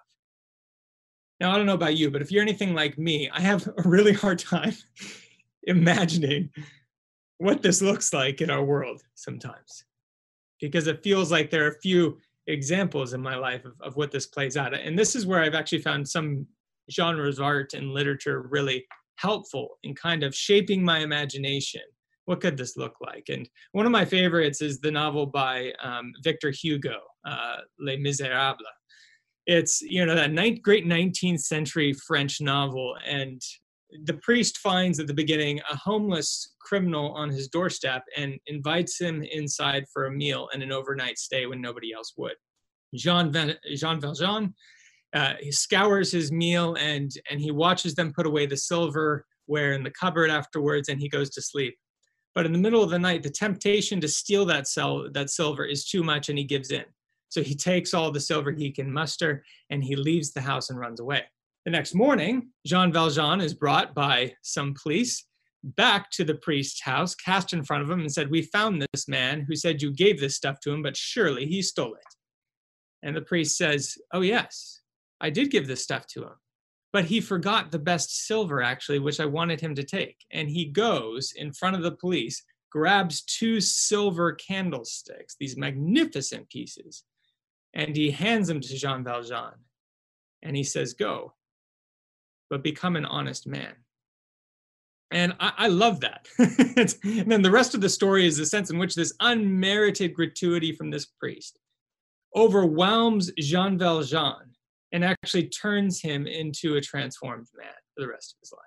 Now, 1.40 1.52
I 1.52 1.57
don't 1.57 1.66
know 1.66 1.74
about 1.74 1.98
you, 1.98 2.10
but 2.10 2.22
if 2.22 2.31
you're 2.31 2.42
anything 2.42 2.74
like 2.74 2.98
me, 2.98 3.30
I 3.30 3.42
have 3.42 3.68
a 3.68 3.88
really 3.88 4.13
hard 4.13 4.40
time 4.40 4.74
imagining 5.63 6.50
what 7.38 7.62
this 7.62 7.81
looks 7.81 8.13
like 8.13 8.40
in 8.40 8.50
our 8.50 8.63
world 8.63 9.02
sometimes 9.16 9.84
because 10.62 10.88
it 10.88 11.04
feels 11.04 11.31
like 11.31 11.50
there 11.50 11.66
are 11.66 11.72
a 11.72 11.80
few 11.81 12.18
examples 12.47 13.13
in 13.13 13.21
my 13.21 13.36
life 13.36 13.65
of, 13.65 13.74
of 13.81 13.95
what 13.95 14.12
this 14.12 14.27
plays 14.27 14.57
out. 14.57 14.74
And 14.74 14.97
this 14.97 15.15
is 15.15 15.25
where 15.25 15.42
I've 15.42 15.56
actually 15.56 15.81
found 15.81 16.07
some 16.07 16.45
genres 16.92 17.39
of 17.39 17.45
art 17.45 17.74
and 17.74 17.92
literature 17.92 18.47
really 18.50 18.86
helpful 19.15 19.80
in 19.83 19.95
kind 19.95 20.24
of 20.24 20.36
shaping 20.36 20.83
my 20.83 21.00
imagination 21.00 21.81
what 22.25 22.42
could 22.42 22.57
this 22.57 22.75
look 22.75 22.95
like? 23.01 23.25
And 23.30 23.47
one 23.71 23.86
of 23.86 23.92
my 23.92 24.03
favorites 24.03 24.62
is 24.62 24.80
the 24.80 24.92
novel 24.92 25.25
by 25.25 25.74
um, 25.81 26.12
Victor 26.24 26.51
Hugo, 26.51 26.97
uh, 27.25 27.57
Les 27.80 27.97
Miserables. 27.97 28.65
It's 29.47 29.81
you 29.81 30.03
know 30.06 30.15
that 30.15 30.31
ninth, 30.31 30.63
great 30.63 30.88
19th 30.88 31.42
century 31.42 31.94
French 32.07 32.42
novel, 32.42 32.95
and 33.06 33.39
the 34.03 34.15
priest 34.15 34.57
finds 34.57 34.99
at 34.99 35.07
the 35.07 35.13
beginning 35.13 35.59
a 35.69 35.75
homeless 35.75 36.56
criminal 36.59 37.11
on 37.13 37.30
his 37.30 37.47
doorstep 37.47 38.04
and 38.18 38.39
invites 38.47 38.99
him 38.99 39.23
inside 39.23 39.85
for 39.94 40.06
a 40.06 40.11
meal 40.11 40.49
and 40.54 40.63
an 40.63 40.71
overnight 40.71 41.18
stay 41.18 41.45
when 41.45 41.61
nobody 41.61 41.94
else 41.94 42.13
would. 42.18 42.35
Jean, 42.94 43.33
Jean 43.75 43.99
Valjean 43.99 44.54
uh, 45.15 45.33
he 45.39 45.51
scours 45.51 46.11
his 46.11 46.31
meal 46.31 46.75
and 46.75 47.11
and 47.31 47.39
he 47.39 47.49
watches 47.49 47.95
them 47.95 48.13
put 48.13 48.25
away 48.25 48.45
the 48.45 48.57
silverware 48.57 49.23
in 49.73 49.83
the 49.83 49.92
cupboard 49.92 50.30
afterwards, 50.30 50.89
and 50.89 50.99
he 50.99 51.07
goes 51.07 51.30
to 51.31 51.42
sleep. 51.42 51.75
But 52.35 52.45
in 52.45 52.51
the 52.51 52.59
middle 52.59 52.83
of 52.83 52.89
the 52.89 52.99
night, 52.99 53.23
the 53.23 53.30
temptation 53.30 54.01
to 54.01 54.09
steal 54.09 54.45
that 54.47 54.68
cell, 54.68 55.07
that 55.13 55.30
silver 55.30 55.63
is 55.63 55.85
too 55.85 56.04
much 56.04 56.27
and 56.27 56.37
he 56.37 56.44
gives 56.44 56.69
in. 56.69 56.83
So 57.30 57.42
he 57.42 57.56
takes 57.56 57.94
all 57.94 58.11
the 58.11 58.19
silver 58.19 58.51
he 58.51 58.71
can 58.71 58.92
muster 58.92 59.45
and 59.69 59.81
he 59.81 59.95
leaves 59.95 60.33
the 60.33 60.42
house 60.42 60.69
and 60.69 60.77
runs 60.77 60.99
away. 60.99 61.23
The 61.66 61.72
next 61.72 61.95
morning, 61.95 62.50
Jean 62.66 62.94
Valjean 62.94 63.42
is 63.42 63.56
brought 63.56 63.95
by 63.95 64.34
some 64.44 64.76
police 64.81 65.26
back 65.64 66.12
to 66.12 66.24
the 66.24 66.36
priest's 66.36 66.81
house, 66.81 67.16
cast 67.16 67.54
in 67.54 67.64
front 67.64 67.84
of 67.84 67.90
him, 67.90 68.02
and 68.02 68.12
said, 68.12 68.30
We 68.30 68.44
found 68.44 68.86
this 68.94 69.07
man 69.07 69.42
who 69.48 69.56
said 69.56 69.81
you 69.81 69.92
gave 69.92 70.19
this 70.19 70.36
stuff 70.36 70.60
to 70.62 70.72
him, 70.72 70.84
but 70.84 70.95
surely 70.95 71.48
he 71.48 71.64
stole 71.64 71.95
it. 71.95 72.16
And 73.02 73.16
the 73.16 73.22
priest 73.22 73.57
says, 73.57 73.98
Oh, 74.14 74.22
yes, 74.22 74.81
I 75.19 75.31
did 75.31 75.50
give 75.50 75.68
this 75.68 75.84
stuff 75.84 76.06
to 76.07 76.24
him 76.24 76.36
but 76.95 77.04
he 77.04 77.19
forgot 77.19 77.74
the 77.74 77.78
best 77.78 78.26
silver 78.26 78.62
actually 78.62 79.00
which 79.00 79.19
i 79.19 79.26
wanted 79.26 79.60
him 79.60 79.76
to 79.76 79.84
take. 79.84 80.16
And 80.31 80.50
he 80.50 80.64
goes 80.64 81.34
in 81.36 81.52
front 81.52 81.76
of 81.76 81.84
the 81.84 81.92
police 81.92 82.42
grabs 82.72 83.22
two 83.24 83.60
silver 83.60 84.31
candlesticks 84.31 85.36
these 85.38 85.57
magnificent 85.57 86.48
pieces 86.50 87.04
and 87.74 87.94
he 87.98 88.12
hands 88.12 88.48
them 88.48 88.62
to 88.62 88.78
jean 88.78 89.04
valjean. 89.04 89.56
And 90.42 90.56
he 90.56 90.64
says 90.64 90.94
go 90.94 91.34
but 92.49 92.64
become 92.64 92.95
an 92.95 93.06
honest 93.06 93.47
man 93.47 93.73
and 95.11 95.33
I, 95.40 95.54
I 95.57 95.68
love 95.68 96.02
that. 96.02 96.28
and 96.40 97.31
then 97.31 97.42
the 97.42 97.52
rest 97.52 97.75
of 97.75 97.81
the 97.81 97.90
story 97.90 98.25
is 98.25 98.37
the 98.37 98.45
sense 98.45 98.69
in 98.69 98.78
which 98.78 98.95
this 98.95 99.14
unmerited 99.19 100.14
gratuity 100.14 100.73
from 100.73 100.90
this 100.90 101.06
priest 101.06 101.59
overwhelms 102.35 103.31
Jean 103.40 103.78
Valjean 103.78 104.52
and 104.92 105.06
actually 105.06 105.47
turns 105.47 106.02
him 106.02 106.28
into 106.28 106.75
a 106.75 106.81
transformed 106.81 107.47
man 107.56 107.68
for 107.94 108.02
the 108.02 108.09
rest 108.09 108.33
of 108.33 108.40
his 108.42 108.52
life. 108.52 108.61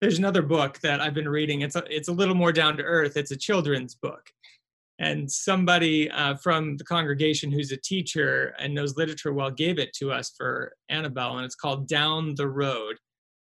There's 0.00 0.18
another 0.18 0.42
book 0.42 0.78
that 0.80 1.00
I've 1.00 1.14
been 1.14 1.28
reading. 1.28 1.62
It's 1.62 1.76
a, 1.76 1.84
it's 1.88 2.08
a 2.08 2.12
little 2.12 2.34
more 2.34 2.52
down 2.52 2.76
to 2.76 2.82
earth. 2.82 3.16
It's 3.16 3.30
a 3.30 3.36
children's 3.36 3.94
book. 3.94 4.28
And 5.00 5.30
somebody 5.30 6.10
uh, 6.10 6.34
from 6.36 6.76
the 6.76 6.84
congregation 6.84 7.52
who's 7.52 7.70
a 7.70 7.76
teacher 7.76 8.54
and 8.58 8.74
knows 8.74 8.96
literature 8.96 9.32
well 9.32 9.50
gave 9.50 9.78
it 9.78 9.92
to 9.94 10.10
us 10.10 10.32
for 10.36 10.72
Annabelle, 10.88 11.36
and 11.36 11.44
it's 11.44 11.54
called 11.54 11.86
Down 11.86 12.34
the 12.34 12.48
Road 12.48 12.96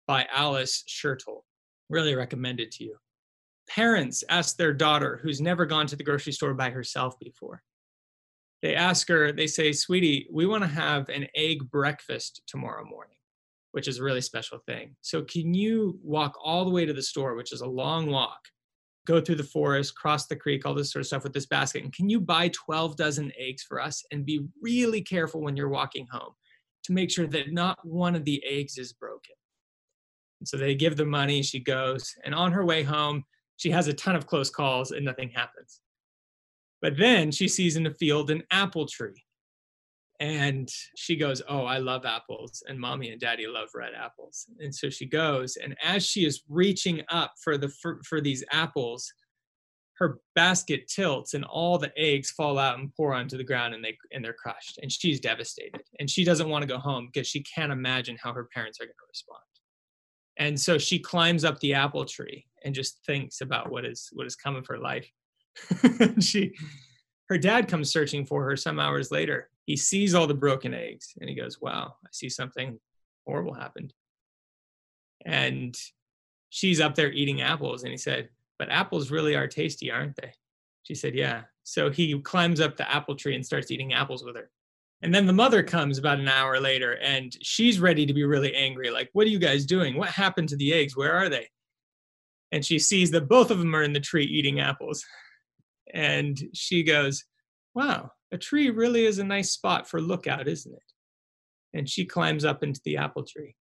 by 0.06 0.26
Alice 0.32 0.84
Schertle. 0.88 1.44
Really 1.90 2.14
recommend 2.14 2.60
it 2.60 2.70
to 2.72 2.84
you. 2.84 2.96
Parents 3.68 4.22
ask 4.28 4.56
their 4.56 4.72
daughter, 4.72 5.18
who's 5.22 5.40
never 5.40 5.66
gone 5.66 5.86
to 5.88 5.96
the 5.96 6.04
grocery 6.04 6.32
store 6.32 6.54
by 6.54 6.70
herself 6.70 7.18
before, 7.18 7.62
they 8.62 8.76
ask 8.76 9.08
her, 9.08 9.32
they 9.32 9.48
say, 9.48 9.72
Sweetie, 9.72 10.28
we 10.32 10.46
want 10.46 10.62
to 10.62 10.68
have 10.68 11.08
an 11.08 11.26
egg 11.34 11.68
breakfast 11.68 12.42
tomorrow 12.46 12.84
morning, 12.84 13.16
which 13.72 13.88
is 13.88 13.98
a 13.98 14.04
really 14.04 14.20
special 14.20 14.60
thing. 14.66 14.94
So 15.00 15.22
can 15.22 15.52
you 15.52 15.98
walk 16.02 16.38
all 16.42 16.64
the 16.64 16.70
way 16.70 16.86
to 16.86 16.92
the 16.92 17.02
store, 17.02 17.34
which 17.34 17.52
is 17.52 17.60
a 17.60 17.66
long 17.66 18.06
walk, 18.06 18.38
go 19.06 19.20
through 19.20 19.34
the 19.36 19.42
forest, 19.42 19.96
cross 19.96 20.26
the 20.26 20.36
creek, 20.36 20.64
all 20.64 20.74
this 20.74 20.92
sort 20.92 21.00
of 21.00 21.06
stuff 21.06 21.24
with 21.24 21.32
this 21.32 21.46
basket? 21.46 21.82
And 21.82 21.92
can 21.92 22.08
you 22.08 22.20
buy 22.20 22.48
12 22.48 22.96
dozen 22.96 23.32
eggs 23.38 23.62
for 23.62 23.80
us 23.80 24.04
and 24.12 24.24
be 24.24 24.46
really 24.60 25.02
careful 25.02 25.40
when 25.40 25.56
you're 25.56 25.68
walking 25.68 26.06
home 26.10 26.32
to 26.84 26.92
make 26.92 27.10
sure 27.10 27.26
that 27.26 27.52
not 27.52 27.84
one 27.84 28.14
of 28.14 28.24
the 28.24 28.42
eggs 28.46 28.78
is 28.78 28.92
broken? 28.92 29.34
And 30.40 30.48
so 30.48 30.56
they 30.56 30.74
give 30.74 30.96
the 30.96 31.06
money, 31.06 31.42
she 31.42 31.60
goes, 31.60 32.14
and 32.24 32.34
on 32.34 32.52
her 32.52 32.64
way 32.64 32.82
home, 32.82 33.24
she 33.56 33.70
has 33.70 33.86
a 33.86 33.92
ton 33.92 34.16
of 34.16 34.26
close 34.26 34.50
calls 34.50 34.90
and 34.90 35.04
nothing 35.04 35.30
happens. 35.30 35.80
But 36.80 36.96
then 36.96 37.30
she 37.30 37.46
sees 37.46 37.76
in 37.76 37.84
the 37.84 37.94
field 37.94 38.30
an 38.30 38.42
apple 38.50 38.86
tree. 38.86 39.22
And 40.20 40.68
she 40.96 41.16
goes, 41.16 41.42
Oh, 41.48 41.64
I 41.64 41.78
love 41.78 42.04
apples. 42.04 42.62
And 42.68 42.78
mommy 42.78 43.10
and 43.10 43.20
daddy 43.20 43.46
love 43.46 43.68
red 43.74 43.92
apples. 43.94 44.46
And 44.60 44.74
so 44.74 44.88
she 44.88 45.06
goes, 45.06 45.56
and 45.56 45.76
as 45.82 46.06
she 46.06 46.24
is 46.24 46.42
reaching 46.48 47.02
up 47.10 47.32
for 47.42 47.58
the 47.58 47.68
for, 47.68 48.00
for 48.04 48.20
these 48.20 48.44
apples, 48.52 49.12
her 49.98 50.20
basket 50.34 50.88
tilts 50.88 51.34
and 51.34 51.44
all 51.44 51.78
the 51.78 51.92
eggs 51.96 52.30
fall 52.30 52.58
out 52.58 52.78
and 52.78 52.94
pour 52.94 53.14
onto 53.14 53.36
the 53.36 53.44
ground 53.44 53.74
and 53.74 53.84
they 53.84 53.96
and 54.12 54.24
they're 54.24 54.32
crushed 54.32 54.78
and 54.78 54.90
she's 54.90 55.20
devastated 55.20 55.82
and 56.00 56.08
she 56.08 56.24
doesn't 56.24 56.48
want 56.48 56.62
to 56.62 56.68
go 56.68 56.78
home 56.78 57.08
because 57.12 57.28
she 57.28 57.42
can't 57.42 57.70
imagine 57.70 58.16
how 58.20 58.32
her 58.32 58.48
parents 58.52 58.80
are 58.80 58.84
going 58.84 58.94
to 58.94 59.06
respond 59.08 59.42
and 60.38 60.58
so 60.58 60.78
she 60.78 60.98
climbs 60.98 61.44
up 61.44 61.60
the 61.60 61.74
apple 61.74 62.04
tree 62.04 62.44
and 62.64 62.74
just 62.74 62.98
thinks 63.04 63.42
about 63.42 63.70
what 63.70 63.84
is 63.84 64.08
what 64.14 64.24
has 64.24 64.34
come 64.34 64.56
of 64.56 64.66
her 64.66 64.78
life 64.78 65.08
she 66.20 66.52
her 67.28 67.38
dad 67.38 67.68
comes 67.68 67.90
searching 67.90 68.26
for 68.26 68.44
her 68.44 68.56
some 68.56 68.78
hours 68.78 69.10
later. 69.10 69.48
He 69.72 69.76
sees 69.78 70.14
all 70.14 70.26
the 70.26 70.34
broken 70.34 70.74
eggs 70.74 71.14
and 71.18 71.30
he 71.30 71.34
goes, 71.34 71.58
Wow, 71.58 71.94
I 72.04 72.08
see 72.12 72.28
something 72.28 72.78
horrible 73.26 73.54
happened. 73.54 73.94
And 75.24 75.74
she's 76.50 76.78
up 76.78 76.94
there 76.94 77.10
eating 77.10 77.40
apples. 77.40 77.82
And 77.82 77.90
he 77.90 77.96
said, 77.96 78.28
But 78.58 78.68
apples 78.68 79.10
really 79.10 79.34
are 79.34 79.48
tasty, 79.48 79.90
aren't 79.90 80.16
they? 80.16 80.34
She 80.82 80.94
said, 80.94 81.14
Yeah. 81.14 81.44
So 81.62 81.88
he 81.88 82.20
climbs 82.20 82.60
up 82.60 82.76
the 82.76 82.86
apple 82.94 83.16
tree 83.16 83.34
and 83.34 83.46
starts 83.46 83.70
eating 83.70 83.94
apples 83.94 84.22
with 84.22 84.36
her. 84.36 84.50
And 85.00 85.14
then 85.14 85.24
the 85.24 85.32
mother 85.32 85.62
comes 85.62 85.96
about 85.96 86.20
an 86.20 86.28
hour 86.28 86.60
later 86.60 86.98
and 86.98 87.34
she's 87.40 87.80
ready 87.80 88.04
to 88.04 88.12
be 88.12 88.24
really 88.24 88.54
angry. 88.54 88.90
Like, 88.90 89.08
what 89.14 89.26
are 89.26 89.30
you 89.30 89.38
guys 89.38 89.64
doing? 89.64 89.96
What 89.96 90.10
happened 90.10 90.50
to 90.50 90.56
the 90.56 90.74
eggs? 90.74 90.98
Where 90.98 91.14
are 91.14 91.30
they? 91.30 91.48
And 92.50 92.62
she 92.62 92.78
sees 92.78 93.10
that 93.12 93.26
both 93.26 93.50
of 93.50 93.58
them 93.58 93.74
are 93.74 93.84
in 93.84 93.94
the 93.94 94.00
tree 94.00 94.26
eating 94.26 94.60
apples 94.60 95.02
and 95.94 96.38
she 96.52 96.82
goes, 96.82 97.24
Wow, 97.74 98.10
a 98.32 98.38
tree 98.38 98.70
really 98.70 99.04
is 99.04 99.18
a 99.18 99.24
nice 99.24 99.50
spot 99.50 99.88
for 99.88 100.00
lookout, 100.00 100.48
isn't 100.48 100.72
it? 100.72 100.82
And 101.74 101.88
she 101.88 102.04
climbs 102.04 102.44
up 102.44 102.62
into 102.62 102.80
the 102.84 102.96
apple 102.96 103.24
tree. 103.24 103.54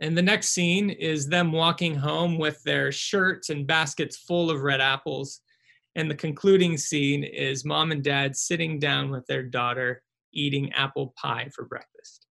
And 0.00 0.16
the 0.16 0.22
next 0.22 0.48
scene 0.50 0.90
is 0.90 1.28
them 1.28 1.52
walking 1.52 1.94
home 1.94 2.38
with 2.38 2.62
their 2.64 2.92
shirts 2.92 3.50
and 3.50 3.66
baskets 3.66 4.16
full 4.16 4.50
of 4.50 4.62
red 4.62 4.80
apples. 4.80 5.40
And 5.94 6.10
the 6.10 6.14
concluding 6.14 6.76
scene 6.76 7.24
is 7.24 7.64
mom 7.64 7.90
and 7.90 8.02
dad 8.02 8.36
sitting 8.36 8.78
down 8.78 9.10
with 9.10 9.26
their 9.26 9.42
daughter 9.42 10.02
eating 10.32 10.72
apple 10.72 11.14
pie 11.16 11.48
for 11.54 11.64
breakfast. 11.64 12.26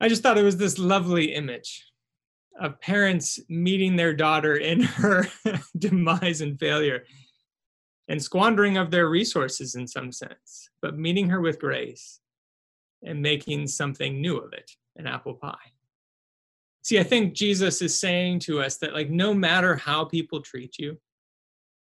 I 0.00 0.08
just 0.08 0.22
thought 0.22 0.38
it 0.38 0.42
was 0.42 0.56
this 0.56 0.78
lovely 0.78 1.34
image 1.34 1.86
of 2.58 2.80
parents 2.80 3.38
meeting 3.48 3.96
their 3.96 4.14
daughter 4.14 4.56
in 4.56 4.82
her 4.82 5.26
demise 5.78 6.40
and 6.40 6.58
failure 6.58 7.04
and 8.10 8.20
squandering 8.20 8.76
of 8.76 8.90
their 8.90 9.08
resources 9.08 9.76
in 9.76 9.86
some 9.86 10.10
sense, 10.10 10.68
but 10.82 10.98
meeting 10.98 11.28
her 11.28 11.40
with 11.40 11.60
grace 11.60 12.18
and 13.04 13.22
making 13.22 13.68
something 13.68 14.20
new 14.20 14.36
of 14.36 14.52
it 14.52 14.72
an 14.96 15.06
apple 15.06 15.32
pie. 15.32 15.54
See, 16.82 16.98
I 16.98 17.04
think 17.04 17.34
Jesus 17.34 17.80
is 17.80 17.98
saying 17.98 18.40
to 18.40 18.60
us 18.60 18.78
that, 18.78 18.94
like, 18.94 19.10
no 19.10 19.32
matter 19.32 19.76
how 19.76 20.04
people 20.04 20.42
treat 20.42 20.76
you, 20.76 20.98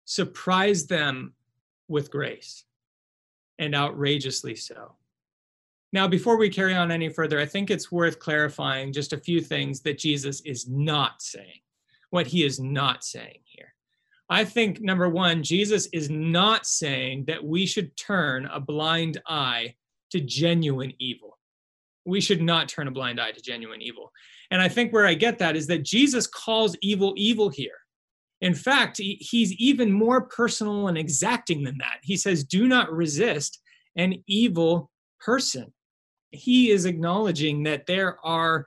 surprise 0.05 0.87
them 0.87 1.35
with 1.89 2.11
grace 2.11 2.65
and 3.59 3.75
outrageously 3.75 4.55
so. 4.55 4.95
Now, 5.93 6.07
before 6.07 6.39
we 6.39 6.51
carry 6.51 6.75
on 6.75 6.93
any 6.93 7.09
further, 7.09 7.41
I 7.41 7.47
think 7.47 7.69
it's 7.69 7.91
worth 7.91 8.21
clarifying 8.21 8.93
just 8.93 9.13
a 9.13 9.19
few 9.19 9.41
things 9.41 9.81
that 9.81 9.99
Jesus 9.99 10.41
is 10.43 10.69
not 10.69 11.21
saying, 11.21 11.63
what 12.11 12.29
he 12.29 12.45
is 12.45 12.61
not 12.61 13.03
saying 13.03 13.41
here. 13.45 13.75
I 14.33 14.47
think 14.47 14.81
number 14.81 15.11
one, 15.11 15.43
Jesus 15.43 15.89
is 15.93 16.09
not 16.09 16.65
saying 16.65 17.27
that 17.27 17.45
we 17.45 17.67
should 17.67 17.95
turn 17.99 18.47
a 18.47 18.59
blind 18.59 19.21
eye 19.27 19.75
to 20.11 20.21
genuine 20.21 20.95
evil. 20.99 21.39
We 22.07 22.23
should 22.23 22.41
not 22.41 22.67
turn 22.67 22.89
a 22.89 22.93
blind 22.93 23.21
eye 23.21 23.33
to 23.33 23.43
genuine 23.43 23.83
evil. 23.83 24.11
And 24.51 24.63
I 24.63 24.71
think 24.71 24.91
where 24.91 25.07
I 25.07 25.13
get 25.13 25.39
that 25.41 25.55
is 25.55 25.67
that 25.67 25.83
Jesus 25.83 26.27
calls 26.27 26.75
evil 26.81 27.13
evil 27.15 27.51
here. 27.51 27.77
In 28.41 28.55
fact, 28.55 28.97
he's 28.97 29.53
even 29.53 29.93
more 29.93 30.23
personal 30.23 30.89
and 30.89 30.97
exacting 30.97 31.63
than 31.63 31.77
that. 31.81 31.99
He 32.03 32.17
says, 32.17 32.43
Do 32.43 32.67
not 32.67 32.91
resist 32.91 33.61
an 33.97 34.15
evil 34.27 34.91
person. 35.21 35.75
He 36.31 36.71
is 36.71 36.87
acknowledging 36.87 37.65
that 37.65 37.85
there 37.85 38.17
are 38.25 38.67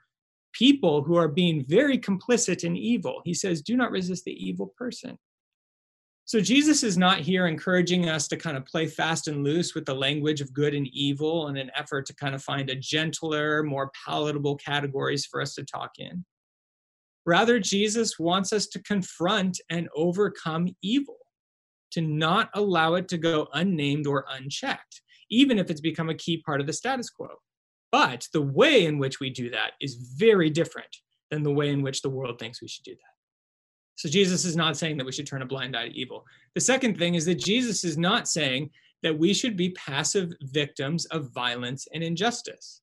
people 0.54 1.02
who 1.02 1.16
are 1.16 1.28
being 1.28 1.66
very 1.68 1.98
complicit 1.98 2.64
in 2.64 2.78
evil. 2.78 3.24
He 3.26 3.34
says, 3.34 3.64
Do 3.64 3.76
not 3.76 3.90
resist 3.90 4.26
the 4.26 4.48
evil 4.48 4.72
person. 4.78 5.18
So 6.28 6.42
Jesus 6.42 6.82
is 6.82 6.98
not 6.98 7.20
here 7.20 7.46
encouraging 7.46 8.10
us 8.10 8.28
to 8.30 8.36
kind 8.36 8.58
of 8.58 8.66
play 8.66 8.88
fast 8.88 9.28
and 9.28 9.44
loose 9.44 9.76
with 9.76 9.86
the 9.86 9.94
language 9.94 10.42
of 10.42 10.52
good 10.54 10.74
and 10.74 10.88
evil 10.88 11.48
in 11.50 11.56
an 11.56 11.70
effort 11.78 12.08
to 12.08 12.16
kind 12.16 12.34
of 12.34 12.42
find 12.42 12.68
a 12.68 12.76
gentler, 12.76 13.62
more 13.62 13.92
palatable 14.06 14.56
categories 14.56 15.24
for 15.24 15.40
us 15.40 15.54
to 15.54 15.64
talk 15.64 15.92
in. 16.00 16.26
Rather, 17.28 17.60
Jesus 17.60 18.18
wants 18.18 18.52
us 18.52 18.66
to 18.68 18.82
confront 18.82 19.60
and 19.70 19.88
overcome 19.96 20.70
evil, 20.82 21.18
to 21.92 22.02
not 22.02 22.50
allow 22.56 22.96
it 22.96 23.08
to 23.10 23.20
go 23.20 23.48
unnamed 23.54 24.08
or 24.08 24.26
unchecked, 24.32 25.02
even 25.30 25.60
if 25.60 25.70
it's 25.70 25.82
become 25.82 26.10
a 26.10 26.16
key 26.16 26.42
part 26.44 26.60
of 26.60 26.66
the 26.66 26.74
status 26.74 27.10
quo. 27.12 27.30
But 27.92 28.28
the 28.34 28.42
way 28.42 28.86
in 28.86 28.98
which 28.98 29.20
we 29.20 29.30
do 29.30 29.52
that 29.52 29.74
is 29.80 29.96
very 30.18 30.50
different 30.50 30.98
than 31.30 31.44
the 31.44 31.54
way 31.54 31.70
in 31.70 31.84
which 31.84 32.02
the 32.02 32.10
world 32.10 32.40
thinks 32.40 32.64
we 32.64 32.68
should 32.68 32.84
do 32.84 32.96
that. 32.96 33.15
So 33.96 34.10
Jesus 34.10 34.46
is 34.46 34.56
not 34.56 34.78
saying 34.78 34.98
that 34.98 35.06
we 35.06 35.12
should 35.12 35.28
turn 35.28 35.42
a 35.42 35.46
blind 35.46 35.76
eye 35.76 35.88
to 35.88 35.98
evil. 35.98 36.26
The 36.54 36.62
second 36.62 36.98
thing 36.98 37.16
is 37.16 37.26
that 37.26 37.36
Jesus 37.36 37.84
is 37.84 37.98
not 37.98 38.28
saying 38.28 38.70
that 39.04 39.18
we 39.18 39.34
should 39.34 39.56
be 39.56 39.70
passive 39.72 40.34
victims 40.42 41.06
of 41.06 41.32
violence 41.32 41.88
and 41.94 42.04
injustice. 42.04 42.82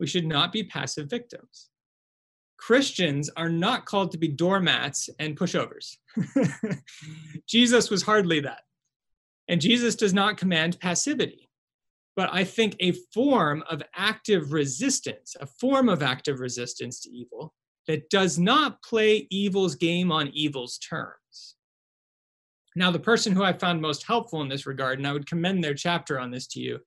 We 0.00 0.06
should 0.06 0.26
not 0.26 0.52
be 0.52 0.64
passive 0.64 1.08
victims. 1.08 1.68
Christians 2.56 3.28
are 3.36 3.50
not 3.50 3.84
called 3.84 4.12
to 4.12 4.18
be 4.18 4.28
doormats 4.28 5.10
and 5.18 5.36
pushovers. 5.36 5.96
Jesus 7.48 7.90
was 7.90 8.02
hardly 8.02 8.40
that. 8.40 8.62
And 9.48 9.60
Jesus 9.60 9.94
does 9.96 10.14
not 10.14 10.38
command 10.38 10.80
passivity. 10.80 11.50
But 12.16 12.30
I 12.32 12.44
think 12.44 12.76
a 12.78 12.92
form 13.12 13.64
of 13.68 13.82
active 13.94 14.52
resistance, 14.52 15.36
a 15.40 15.46
form 15.46 15.88
of 15.88 16.02
active 16.02 16.40
resistance 16.40 17.00
to 17.00 17.10
evil, 17.10 17.52
that 17.86 18.08
does 18.10 18.38
not 18.38 18.82
play 18.82 19.26
evil's 19.30 19.74
game 19.74 20.10
on 20.10 20.28
evil's 20.28 20.78
terms. 20.78 21.56
Now, 22.76 22.90
the 22.90 22.98
person 22.98 23.32
who 23.32 23.44
I 23.44 23.52
found 23.52 23.80
most 23.80 24.04
helpful 24.04 24.42
in 24.42 24.48
this 24.48 24.66
regard, 24.66 24.98
and 24.98 25.06
I 25.06 25.12
would 25.12 25.28
commend 25.28 25.62
their 25.62 25.74
chapter 25.74 26.18
on 26.18 26.30
this 26.30 26.46
to 26.48 26.60
you, 26.60 26.80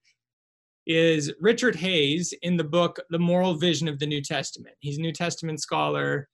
is 0.86 1.34
Richard 1.40 1.76
Hays 1.76 2.34
in 2.42 2.58
the 2.58 2.64
book 2.64 3.00
The 3.10 3.20
Moral 3.20 3.56
Vision 3.56 3.88
of 3.88 4.00
the 4.00 4.08
New 4.08 4.22
Testament. 4.22 4.76
He's 4.80 4.98
a 4.98 5.02
New 5.02 5.12
Testament 5.12 5.62
scholar 5.62 6.28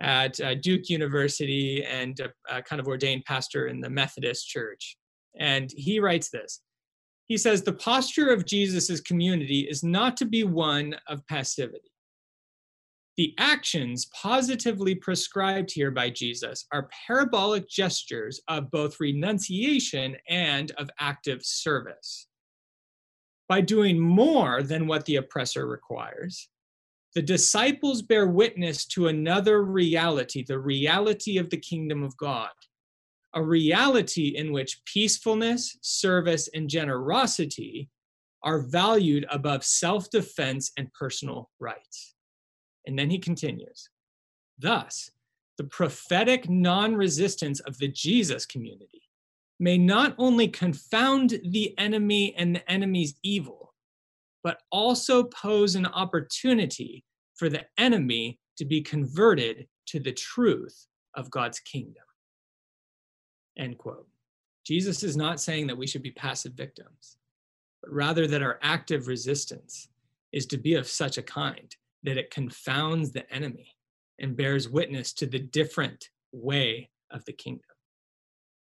at 0.00 0.38
uh, 0.40 0.54
Duke 0.54 0.88
University 0.88 1.84
and 1.84 2.18
a, 2.20 2.56
a 2.56 2.62
kind 2.62 2.80
of 2.80 2.86
ordained 2.86 3.24
pastor 3.24 3.68
in 3.68 3.80
the 3.80 3.90
Methodist 3.90 4.48
Church. 4.48 4.96
And 5.38 5.70
he 5.74 6.00
writes 6.00 6.30
this 6.30 6.60
He 7.26 7.36
says, 7.36 7.62
The 7.62 7.72
posture 7.72 8.30
of 8.30 8.46
Jesus' 8.46 9.00
community 9.00 9.60
is 9.60 9.82
not 9.82 10.16
to 10.18 10.26
be 10.26 10.44
one 10.44 10.94
of 11.08 11.26
passivity 11.26 11.90
the 13.16 13.34
actions 13.38 14.06
positively 14.06 14.94
prescribed 14.94 15.72
here 15.72 15.90
by 15.90 16.10
Jesus 16.10 16.66
are 16.70 16.90
parabolic 17.06 17.68
gestures 17.68 18.40
of 18.48 18.70
both 18.70 19.00
renunciation 19.00 20.16
and 20.28 20.70
of 20.72 20.90
active 21.00 21.42
service. 21.42 22.26
By 23.48 23.62
doing 23.62 23.98
more 23.98 24.62
than 24.62 24.86
what 24.86 25.06
the 25.06 25.16
oppressor 25.16 25.66
requires, 25.66 26.48
the 27.14 27.22
disciples 27.22 28.02
bear 28.02 28.26
witness 28.26 28.84
to 28.88 29.06
another 29.06 29.62
reality, 29.62 30.44
the 30.46 30.58
reality 30.58 31.38
of 31.38 31.48
the 31.48 31.56
kingdom 31.56 32.02
of 32.02 32.16
God, 32.18 32.50
a 33.34 33.42
reality 33.42 34.34
in 34.36 34.52
which 34.52 34.82
peacefulness, 34.84 35.78
service, 35.80 36.50
and 36.52 36.68
generosity 36.68 37.88
are 38.42 38.60
valued 38.60 39.24
above 39.30 39.64
self 39.64 40.10
defense 40.10 40.72
and 40.76 40.92
personal 40.92 41.48
rights. 41.58 42.15
And 42.86 42.98
then 42.98 43.10
he 43.10 43.18
continues 43.18 43.90
Thus, 44.58 45.10
the 45.58 45.64
prophetic 45.64 46.48
non 46.48 46.94
resistance 46.94 47.60
of 47.60 47.78
the 47.78 47.88
Jesus 47.88 48.46
community 48.46 49.02
may 49.58 49.78
not 49.78 50.14
only 50.18 50.48
confound 50.48 51.40
the 51.44 51.76
enemy 51.78 52.34
and 52.36 52.54
the 52.54 52.70
enemy's 52.70 53.14
evil, 53.22 53.74
but 54.42 54.62
also 54.70 55.24
pose 55.24 55.74
an 55.74 55.86
opportunity 55.86 57.04
for 57.34 57.48
the 57.48 57.64
enemy 57.78 58.38
to 58.58 58.64
be 58.64 58.80
converted 58.80 59.66
to 59.86 60.00
the 60.00 60.12
truth 60.12 60.86
of 61.14 61.30
God's 61.30 61.58
kingdom. 61.60 62.04
End 63.58 63.78
quote. 63.78 64.06
Jesus 64.64 65.02
is 65.02 65.16
not 65.16 65.40
saying 65.40 65.66
that 65.68 65.78
we 65.78 65.86
should 65.86 66.02
be 66.02 66.10
passive 66.10 66.52
victims, 66.52 67.16
but 67.82 67.92
rather 67.92 68.26
that 68.26 68.42
our 68.42 68.58
active 68.62 69.06
resistance 69.06 69.88
is 70.32 70.44
to 70.46 70.58
be 70.58 70.74
of 70.74 70.86
such 70.86 71.18
a 71.18 71.22
kind 71.22 71.74
that 72.06 72.16
it 72.16 72.30
confounds 72.30 73.12
the 73.12 73.30
enemy 73.32 73.76
and 74.18 74.36
bears 74.36 74.68
witness 74.68 75.12
to 75.12 75.26
the 75.26 75.38
different 75.38 76.08
way 76.32 76.88
of 77.10 77.24
the 77.26 77.32
kingdom. 77.32 77.62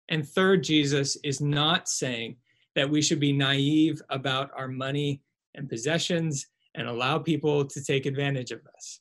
And 0.10 0.27
third, 0.27 0.63
Jesus 0.63 1.17
is 1.24 1.41
not 1.41 1.89
saying 1.89 2.38
that 2.75 2.89
we 2.89 3.01
should 3.01 3.19
be 3.19 3.34
naive 3.34 4.01
about 4.10 4.51
our 4.55 4.67
money 4.67 5.22
and 5.55 5.67
possessions 5.67 6.48
and 6.75 6.88
allow 6.88 7.17
people 7.17 7.65
to 7.65 7.84
take 7.84 8.05
advantage 8.05 8.51
of 8.51 8.62
us. 8.75 9.00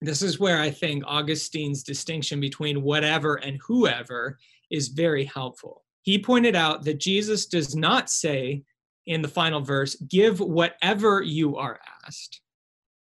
This 0.00 0.22
is 0.22 0.40
where 0.40 0.60
I 0.60 0.70
think 0.70 1.04
Augustine's 1.06 1.82
distinction 1.82 2.40
between 2.40 2.82
whatever 2.82 3.36
and 3.36 3.58
whoever 3.66 4.38
is 4.70 4.88
very 4.88 5.24
helpful. 5.24 5.84
He 6.02 6.18
pointed 6.18 6.56
out 6.56 6.84
that 6.84 7.00
Jesus 7.00 7.46
does 7.46 7.76
not 7.76 8.10
say 8.10 8.64
in 9.06 9.22
the 9.22 9.28
final 9.28 9.60
verse, 9.60 9.94
give 10.08 10.40
whatever 10.40 11.22
you 11.22 11.56
are 11.56 11.78
asked, 12.04 12.40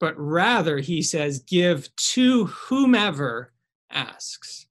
but 0.01 0.19
rather 0.19 0.79
he 0.79 1.03
says, 1.03 1.41
give 1.41 1.95
to 1.97 2.47
whomever 2.47 3.53
asks. 3.91 4.67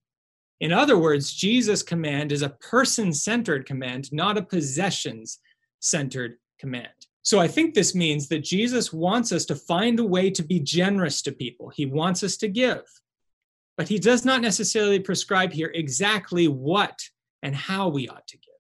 In 0.60 0.72
other 0.72 0.98
words, 0.98 1.34
Jesus' 1.34 1.84
command 1.84 2.32
is 2.32 2.42
a 2.42 2.50
person 2.50 3.14
centered 3.14 3.66
command, 3.66 4.12
not 4.14 4.38
a 4.38 4.42
possessions 4.42 5.40
centered 5.80 6.38
command. 6.60 7.08
So 7.22 7.40
I 7.40 7.48
think 7.48 7.74
this 7.74 7.96
means 7.96 8.28
that 8.28 8.44
Jesus 8.44 8.92
wants 8.92 9.32
us 9.32 9.46
to 9.46 9.56
find 9.56 10.00
a 10.00 10.06
way 10.06 10.30
to 10.32 10.44
be 10.44 10.60
generous 10.60 11.22
to 11.24 11.32
people. 11.32 11.70
He 11.70 11.86
wants 11.86 12.24
us 12.24 12.38
to 12.38 12.48
give. 12.48 12.84
But 13.78 13.88
he 13.88 13.98
does 13.98 14.24
not 14.24 14.42
necessarily 14.42 15.00
prescribe 15.00 15.52
here 15.52 15.72
exactly 15.74 16.48
what 16.48 17.00
and 17.42 17.56
how 17.56 17.90
we 17.90 18.08
ought 18.08 18.28
to 18.28 18.38
give. 18.38 18.53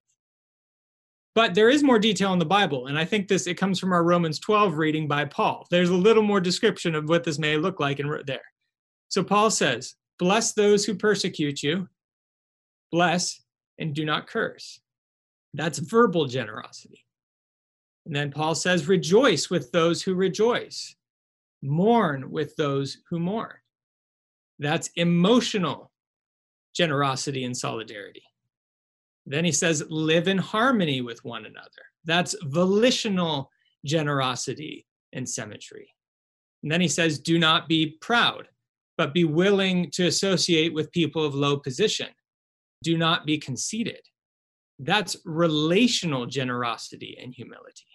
But 1.36 1.56
there 1.56 1.70
is 1.70 1.84
more 1.84 1.98
detail 1.98 2.32
in 2.34 2.40
the 2.40 2.46
Bible, 2.46 2.88
and 2.88 2.98
I 2.98 3.06
think 3.06 3.28
this 3.28 3.48
it 3.48 3.58
comes 3.58 3.80
from 3.80 3.92
our 3.92 4.04
Romans 4.04 4.40
12 4.40 4.78
reading 4.78 5.08
by 5.08 5.26
Paul. 5.26 5.68
There's 5.72 5.90
a 5.90 5.96
little 5.96 6.22
more 6.22 6.40
description 6.40 6.94
of 6.94 7.10
what 7.10 7.24
this 7.24 7.40
may 7.40 7.58
look 7.58 7.80
like 7.80 8.00
in 8.00 8.22
there. 8.26 8.46
So 9.10 9.24
Paul 9.24 9.50
says, 9.50 9.96
"Bless 10.20 10.54
those 10.54 10.86
who 10.86 10.96
persecute 10.96 11.64
you, 11.64 11.90
bless 12.92 13.42
and 13.80 13.96
do 13.96 14.06
not 14.06 14.28
curse." 14.28 14.80
That's 15.56 15.80
verbal 15.80 16.26
generosity. 16.26 17.04
And 18.06 18.16
then 18.16 18.32
Paul 18.32 18.54
says, 18.54 18.88
"Rejoice 18.88 19.50
with 19.50 19.72
those 19.72 20.04
who 20.04 20.14
rejoice, 20.14 20.96
mourn 21.64 22.30
with 22.30 22.56
those 22.58 22.98
who 23.10 23.20
mourn." 23.20 23.58
That's 24.60 24.90
emotional 24.96 25.92
generosity 26.76 27.44
and 27.44 27.58
solidarity. 27.58 28.24
Then 29.26 29.46
he 29.46 29.52
says, 29.52 29.84
live 29.90 30.28
in 30.28 30.38
harmony 30.38 31.02
with 31.02 31.24
one 31.24 31.46
another. 31.46 31.70
That's 32.06 32.36
volitional 32.44 33.50
generosity 33.86 34.86
and 35.14 35.28
symmetry. 35.28 35.88
And 36.62 36.72
then 36.72 36.82
he 36.82 36.88
says, 36.88 37.20
do 37.20 37.40
not 37.40 37.68
be 37.68 37.98
proud, 38.02 38.48
but 38.98 39.14
be 39.14 39.24
willing 39.24 39.92
to 39.92 40.08
associate 40.08 40.74
with 40.74 40.92
people 40.92 41.24
of 41.26 41.36
low 41.36 41.58
position. 41.58 42.10
Do 42.84 42.98
not 42.98 43.26
be 43.26 43.38
conceited. 43.38 44.02
That's 44.80 45.16
relational 45.24 46.26
generosity 46.26 47.18
and 47.22 47.34
humility. 47.34 47.86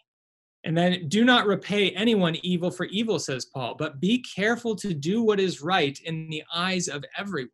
And 0.65 0.77
then 0.77 1.09
do 1.09 1.25
not 1.25 1.47
repay 1.47 1.91
anyone 1.91 2.37
evil 2.43 2.71
for 2.71 2.87
evil, 2.87 3.19
says 3.19 3.45
Paul, 3.45 3.75
but 3.79 4.01
be 4.01 4.25
careful 4.35 4.75
to 4.77 4.93
do 4.93 5.23
what 5.23 5.41
is 5.41 5.63
right 5.63 5.99
in 6.05 6.29
the 6.31 6.43
eyes 6.55 6.89
of 6.89 7.05
everyone. 7.17 7.51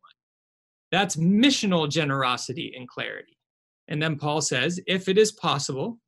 That's 0.91 1.17
missional 1.17 1.89
generosity 1.89 2.75
and 2.77 2.89
clarity. 2.89 3.34
And 3.89 4.03
then 4.03 4.17
Paul 4.17 4.41
says, 4.41 4.81
if 4.87 5.09
it 5.09 5.19
is 5.19 5.33
possible, 5.33 5.99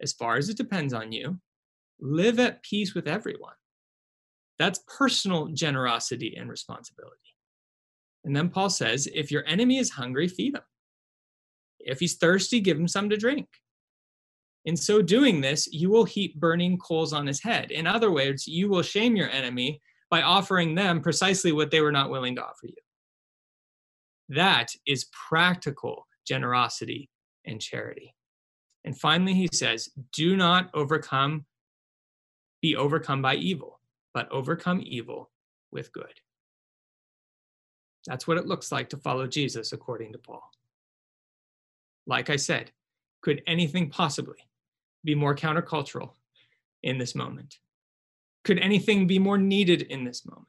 as 0.00 0.12
far 0.12 0.36
as 0.36 0.48
it 0.48 0.56
depends 0.56 0.92
on 0.92 1.12
you, 1.12 1.40
live 2.00 2.38
at 2.38 2.62
peace 2.62 2.94
with 2.94 3.08
everyone. 3.08 3.54
That's 4.58 4.80
personal 4.98 5.48
generosity 5.48 6.36
and 6.36 6.50
responsibility. 6.50 7.16
And 8.24 8.36
then 8.36 8.48
Paul 8.48 8.70
says, 8.70 9.08
if 9.12 9.30
your 9.30 9.44
enemy 9.46 9.78
is 9.78 9.90
hungry, 9.90 10.28
feed 10.28 10.54
him. 10.54 10.62
If 11.80 12.00
he's 12.00 12.16
thirsty, 12.16 12.60
give 12.60 12.78
him 12.78 12.86
some 12.86 13.08
to 13.10 13.16
drink. 13.16 13.48
In 14.64 14.76
so 14.76 15.02
doing 15.02 15.40
this, 15.40 15.66
you 15.72 15.90
will 15.90 16.04
heap 16.04 16.38
burning 16.38 16.78
coals 16.78 17.12
on 17.12 17.26
his 17.26 17.42
head. 17.42 17.72
In 17.72 17.86
other 17.86 18.12
words, 18.12 18.46
you 18.46 18.68
will 18.68 18.82
shame 18.82 19.16
your 19.16 19.30
enemy 19.30 19.80
by 20.08 20.22
offering 20.22 20.74
them 20.74 21.00
precisely 21.00 21.50
what 21.50 21.70
they 21.70 21.80
were 21.80 21.90
not 21.90 22.10
willing 22.10 22.36
to 22.36 22.42
offer 22.42 22.66
you. 22.66 22.74
That 24.28 24.68
is 24.86 25.08
practical 25.28 26.06
generosity 26.26 27.10
and 27.44 27.60
charity. 27.60 28.14
And 28.84 28.98
finally, 28.98 29.34
he 29.34 29.48
says, 29.52 29.88
Do 30.12 30.36
not 30.36 30.70
overcome, 30.74 31.44
be 32.60 32.76
overcome 32.76 33.22
by 33.22 33.36
evil, 33.36 33.80
but 34.14 34.30
overcome 34.30 34.82
evil 34.84 35.30
with 35.70 35.92
good. 35.92 36.20
That's 38.06 38.26
what 38.26 38.38
it 38.38 38.46
looks 38.46 38.72
like 38.72 38.88
to 38.90 38.96
follow 38.96 39.26
Jesus, 39.26 39.72
according 39.72 40.12
to 40.12 40.18
Paul. 40.18 40.42
Like 42.06 42.30
I 42.30 42.36
said, 42.36 42.72
could 43.20 43.42
anything 43.46 43.88
possibly 43.88 44.38
be 45.04 45.14
more 45.14 45.36
countercultural 45.36 46.10
in 46.82 46.98
this 46.98 47.14
moment? 47.14 47.58
Could 48.44 48.58
anything 48.58 49.06
be 49.06 49.20
more 49.20 49.38
needed 49.38 49.82
in 49.82 50.02
this 50.02 50.26
moment? 50.26 50.48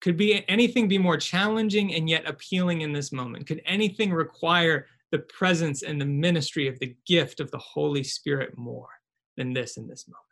Could 0.00 0.16
be 0.16 0.48
anything 0.48 0.88
be 0.88 0.98
more 0.98 1.18
challenging 1.18 1.94
and 1.94 2.08
yet 2.08 2.28
appealing 2.28 2.80
in 2.80 2.92
this 2.92 3.12
moment? 3.12 3.46
Could 3.46 3.60
anything 3.66 4.12
require 4.12 4.86
the 5.12 5.18
presence 5.20 5.82
and 5.82 6.00
the 6.00 6.06
ministry 6.06 6.68
of 6.68 6.78
the 6.78 6.94
gift 7.06 7.40
of 7.40 7.50
the 7.50 7.58
Holy 7.58 8.02
Spirit 8.02 8.56
more 8.56 8.88
than 9.36 9.52
this 9.52 9.76
in 9.76 9.86
this 9.86 10.06
moment. 10.08 10.22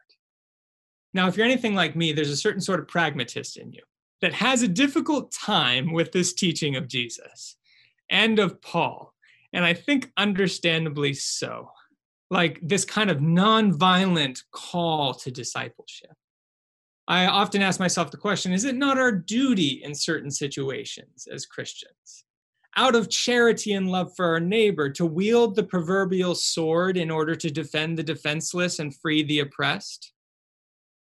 Now, 1.13 1.29
if 1.29 1.37
you're 1.37 1.47
anything 1.47 1.75
like 1.75 1.95
me, 1.95 2.13
there's 2.13 2.31
a 2.31 2.37
certain 2.37 2.61
sort 2.61 2.81
of 2.81 2.89
pragmatist 2.89 3.57
in 3.57 3.73
you 3.73 3.83
that 4.21 4.33
has 4.33 4.63
a 4.63 4.69
difficult 4.69 5.33
time 5.33 5.93
with 5.93 6.11
this 6.13 6.33
teaching 6.33 6.77
of 6.77 6.89
Jesus 6.89 7.57
and 8.11 8.39
of 8.39 8.61
Paul. 8.61 9.15
And 9.53 9.65
I 9.65 9.75
think 9.75 10.11
understandably 10.17 11.15
so. 11.15 11.71
Like 12.31 12.59
this 12.63 12.85
kind 12.85 13.11
of 13.11 13.19
nonviolent 13.19 14.43
call 14.51 15.15
to 15.15 15.31
discipleship. 15.31 16.11
I 17.07 17.27
often 17.27 17.63
ask 17.63 17.79
myself 17.79 18.11
the 18.11 18.17
question 18.17 18.53
is 18.53 18.65
it 18.65 18.75
not 18.75 18.99
our 18.99 19.13
duty 19.13 19.83
in 19.85 19.95
certain 19.95 20.31
situations 20.31 21.29
as 21.31 21.47
Christians 21.47 22.25
out 22.77 22.95
of 22.95 23.09
charity 23.09 23.73
and 23.73 23.91
love 23.91 24.15
for 24.17 24.27
our 24.27 24.41
neighbor, 24.41 24.91
to 24.91 25.07
wield 25.07 25.55
the 25.55 25.63
proverbial 25.63 26.35
sword 26.35 26.97
in 26.97 27.11
order 27.11 27.35
to 27.35 27.51
defend 27.51 27.97
the 27.97 28.03
defenseless 28.03 28.79
and 28.79 28.95
free 28.97 29.23
the 29.23 29.41
oppressed? 29.41 30.13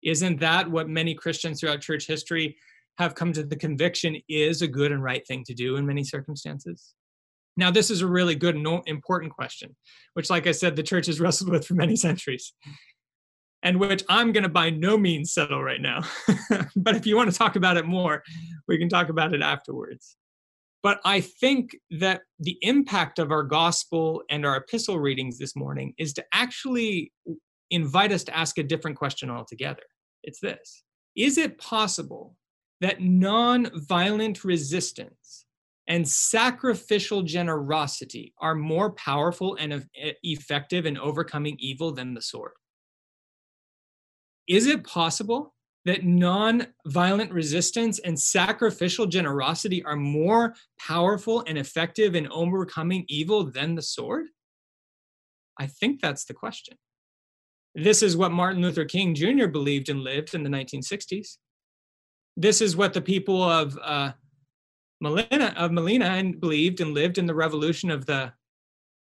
Isn't 0.03 0.39
that 0.39 0.69
what 0.69 0.89
many 0.89 1.15
Christians 1.15 1.59
throughout 1.59 1.81
church 1.81 2.07
history 2.07 2.57
have 2.97 3.15
come 3.15 3.33
to 3.33 3.43
the 3.43 3.55
conviction 3.55 4.17
is 4.29 4.61
a 4.61 4.67
good 4.67 4.91
and 4.91 5.03
right 5.03 5.25
thing 5.27 5.43
to 5.45 5.53
do 5.53 5.75
in 5.75 5.85
many 5.85 6.03
circumstances? 6.03 6.93
Now, 7.57 7.71
this 7.71 7.89
is 7.89 8.01
a 8.01 8.07
really 8.07 8.35
good 8.35 8.55
and 8.55 8.81
important 8.85 9.33
question, 9.33 9.75
which, 10.13 10.29
like 10.29 10.45
I 10.45 10.51
said, 10.51 10.75
the 10.75 10.83
church 10.83 11.07
has 11.07 11.19
wrestled 11.19 11.49
with 11.49 11.65
for 11.65 11.73
many 11.73 11.95
centuries, 11.95 12.53
and 13.63 13.79
which 13.79 14.03
I'm 14.07 14.31
going 14.31 14.43
to 14.43 14.49
by 14.49 14.69
no 14.69 14.95
means 14.95 15.33
settle 15.33 15.63
right 15.63 15.81
now. 15.81 16.03
but 16.75 16.95
if 16.95 17.07
you 17.07 17.17
want 17.17 17.31
to 17.31 17.37
talk 17.37 17.55
about 17.55 17.77
it 17.77 17.85
more, 17.85 18.23
we 18.67 18.77
can 18.77 18.89
talk 18.89 19.09
about 19.09 19.33
it 19.33 19.41
afterwards. 19.41 20.15
But 20.83 20.99
I 21.03 21.21
think 21.21 21.75
that 21.99 22.21
the 22.39 22.57
impact 22.61 23.19
of 23.19 23.31
our 23.31 23.43
gospel 23.43 24.23
and 24.29 24.45
our 24.45 24.57
epistle 24.57 24.99
readings 24.99 25.37
this 25.37 25.55
morning 25.55 25.93
is 25.97 26.13
to 26.13 26.25
actually 26.33 27.11
invite 27.71 28.11
us 28.11 28.23
to 28.25 28.37
ask 28.37 28.57
a 28.57 28.63
different 28.63 28.97
question 28.97 29.29
altogether. 29.29 29.83
It's 30.23 30.39
this 30.39 30.83
Is 31.15 31.37
it 31.37 31.57
possible 31.57 32.35
that 32.79 33.01
non-violent 33.01 34.43
resistance 34.43 35.45
and 35.87 36.07
sacrificial 36.07 37.23
generosity 37.23 38.33
are 38.39 38.55
more 38.55 38.91
powerful 38.91 39.55
and 39.55 39.85
effective 39.95 40.85
in 40.85 40.97
overcoming 40.97 41.55
evil 41.59 41.93
than 41.93 42.13
the 42.13 42.21
sword? 42.21 42.51
Is 44.47 44.67
it 44.67 44.85
possible 44.85 45.53
that 45.87 46.03
non-violent 46.03 47.31
resistance 47.31 47.97
and 47.99 48.19
sacrificial 48.19 49.05
generosity 49.05 49.81
are 49.85 49.95
more 49.95 50.53
powerful 50.77 51.45
and 51.47 51.57
effective 51.57 52.13
in 52.13 52.27
overcoming 52.29 53.05
evil 53.07 53.49
than 53.49 53.73
the 53.73 53.81
sword? 53.81 54.27
I 55.57 55.67
think 55.67 56.01
that's 56.01 56.25
the 56.25 56.33
question. 56.33 56.77
This 57.73 58.03
is 58.03 58.17
what 58.17 58.33
Martin 58.33 58.61
Luther 58.61 58.83
King 58.83 59.15
Jr. 59.15 59.47
believed 59.47 59.87
and 59.87 60.01
lived 60.01 60.35
in 60.35 60.43
the 60.43 60.49
1960s. 60.49 61.37
This 62.35 62.59
is 62.61 62.75
what 62.75 62.93
the 62.93 63.01
people 63.01 63.41
of 63.41 63.79
uh, 63.81 64.11
Manila 64.99 65.53
of 65.55 65.71
Manila 65.71 66.05
and 66.05 66.37
believed 66.37 66.81
and 66.81 66.93
lived 66.93 67.17
in 67.17 67.27
the 67.27 67.35
revolution 67.35 67.89
of 67.91 68.05
the 68.05 68.33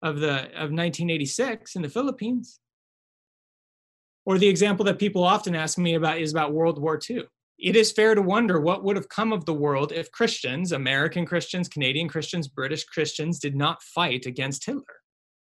of 0.01 0.19
the 0.19 0.47
of 0.47 0.69
1986 0.69 1.77
in 1.77 1.81
the 1.81 1.89
Philippines. 1.89 2.59
Or 4.25 4.37
the 4.37 4.47
example 4.47 4.85
that 4.85 4.99
people 4.99 5.23
often 5.23 5.55
ask 5.55 5.77
me 5.77 5.95
about 5.95 6.19
is 6.19 6.31
about 6.31 6.53
World 6.53 6.79
War 6.79 6.99
II. 7.09 7.23
It 7.59 7.75
is 7.75 7.91
fair 7.91 8.15
to 8.15 8.21
wonder 8.21 8.59
what 8.59 8.83
would 8.83 8.95
have 8.95 9.09
come 9.09 9.31
of 9.31 9.45
the 9.45 9.53
world 9.53 9.91
if 9.91 10.11
Christians, 10.11 10.71
American 10.71 11.25
Christians, 11.25 11.69
Canadian 11.69 12.07
Christians, 12.09 12.47
British 12.47 12.83
Christians, 12.85 13.39
did 13.39 13.55
not 13.55 13.81
fight 13.83 14.25
against 14.25 14.65
Hitler. 14.65 15.01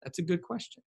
That's 0.03 0.19
a 0.19 0.23
good 0.23 0.41
question. 0.41 0.83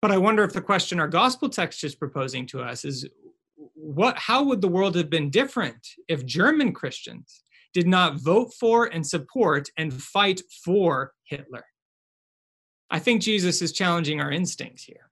But 0.00 0.10
I 0.10 0.18
wonder 0.18 0.42
if 0.44 0.52
the 0.52 0.60
question 0.60 0.98
our 0.98 1.08
gospel 1.08 1.48
text 1.48 1.84
is 1.84 1.94
proposing 1.94 2.46
to 2.48 2.60
us 2.60 2.84
is 2.84 3.08
what 3.74 4.18
how 4.18 4.42
would 4.44 4.60
the 4.60 4.68
world 4.68 4.96
have 4.96 5.10
been 5.10 5.30
different 5.30 5.86
if 6.08 6.26
German 6.26 6.72
Christians 6.72 7.42
did 7.72 7.86
not 7.86 8.20
vote 8.20 8.52
for 8.58 8.86
and 8.86 9.06
support 9.06 9.68
and 9.76 9.92
fight 9.92 10.40
for 10.64 11.12
Hitler? 11.24 11.64
I 12.90 12.98
think 12.98 13.22
Jesus 13.22 13.62
is 13.62 13.72
challenging 13.72 14.20
our 14.20 14.30
instincts 14.30 14.84
here. 14.84 15.11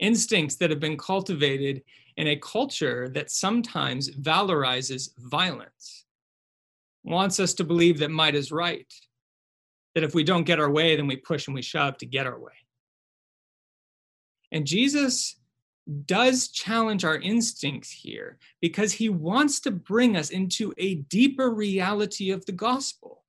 Instincts 0.00 0.56
that 0.56 0.70
have 0.70 0.80
been 0.80 0.96
cultivated 0.96 1.82
in 2.16 2.28
a 2.28 2.36
culture 2.36 3.08
that 3.10 3.30
sometimes 3.30 4.10
valorizes 4.10 5.10
violence, 5.18 6.04
wants 7.04 7.40
us 7.40 7.54
to 7.54 7.64
believe 7.64 7.98
that 7.98 8.10
might 8.10 8.34
is 8.34 8.52
right, 8.52 8.92
that 9.94 10.04
if 10.04 10.14
we 10.14 10.24
don't 10.24 10.44
get 10.44 10.60
our 10.60 10.70
way, 10.70 10.96
then 10.96 11.06
we 11.06 11.16
push 11.16 11.46
and 11.46 11.54
we 11.54 11.62
shove 11.62 11.96
to 11.98 12.06
get 12.06 12.26
our 12.26 12.38
way. 12.38 12.52
And 14.52 14.66
Jesus 14.66 15.36
does 16.04 16.48
challenge 16.48 17.04
our 17.04 17.16
instincts 17.16 17.90
here 17.90 18.38
because 18.60 18.92
he 18.92 19.08
wants 19.08 19.60
to 19.60 19.70
bring 19.70 20.16
us 20.16 20.30
into 20.30 20.74
a 20.76 20.96
deeper 20.96 21.50
reality 21.50 22.30
of 22.30 22.44
the 22.46 22.52
gospel. 22.52 23.24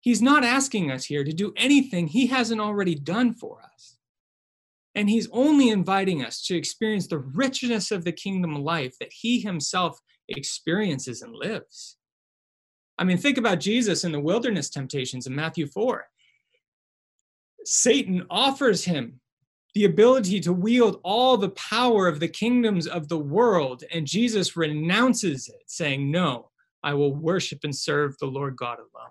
He's 0.00 0.22
not 0.22 0.44
asking 0.44 0.90
us 0.92 1.04
here 1.04 1.24
to 1.24 1.32
do 1.32 1.52
anything 1.56 2.06
he 2.06 2.28
hasn't 2.28 2.60
already 2.60 2.94
done 2.94 3.34
for 3.34 3.60
us. 3.74 3.95
And 4.96 5.08
he's 5.08 5.28
only 5.30 5.68
inviting 5.68 6.24
us 6.24 6.42
to 6.46 6.56
experience 6.56 7.06
the 7.06 7.18
richness 7.18 7.90
of 7.90 8.02
the 8.02 8.12
kingdom 8.12 8.64
life 8.64 8.96
that 8.98 9.12
he 9.12 9.38
himself 9.40 10.00
experiences 10.28 11.22
and 11.22 11.34
lives. 11.34 11.98
I 12.98 13.04
mean, 13.04 13.18
think 13.18 13.36
about 13.36 13.60
Jesus 13.60 14.04
in 14.04 14.12
the 14.12 14.20
wilderness 14.20 14.70
temptations 14.70 15.26
in 15.26 15.36
Matthew 15.36 15.66
4. 15.66 16.06
Satan 17.64 18.24
offers 18.30 18.84
him 18.84 19.20
the 19.74 19.84
ability 19.84 20.40
to 20.40 20.54
wield 20.54 21.00
all 21.04 21.36
the 21.36 21.50
power 21.50 22.08
of 22.08 22.18
the 22.18 22.28
kingdoms 22.28 22.86
of 22.86 23.08
the 23.08 23.18
world. 23.18 23.84
And 23.92 24.06
Jesus 24.06 24.56
renounces 24.56 25.48
it, 25.48 25.64
saying, 25.66 26.10
No, 26.10 26.50
I 26.82 26.94
will 26.94 27.14
worship 27.14 27.60
and 27.64 27.76
serve 27.76 28.16
the 28.18 28.26
Lord 28.26 28.56
God 28.56 28.78
alone. 28.78 29.10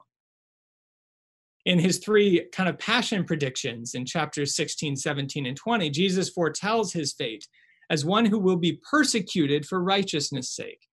In 1.66 1.80
his 1.80 1.98
three 1.98 2.48
kind 2.52 2.70
of 2.70 2.78
passion 2.78 3.26
predictions 3.26 3.96
in 3.96 4.06
chapters 4.06 4.56
16, 4.56 4.96
17, 4.96 5.48
and 5.48 5.58
20, 5.58 5.90
Jesus 5.90 6.30
foretells 6.30 6.94
his 6.94 7.14
fate 7.14 7.48
as 7.90 8.06
one 8.06 8.26
who 8.26 8.40
will 8.40 8.56
be 8.56 8.80
persecuted 8.90 9.66
for 9.66 9.82
righteousness' 9.82 10.52
sake. 10.52 10.88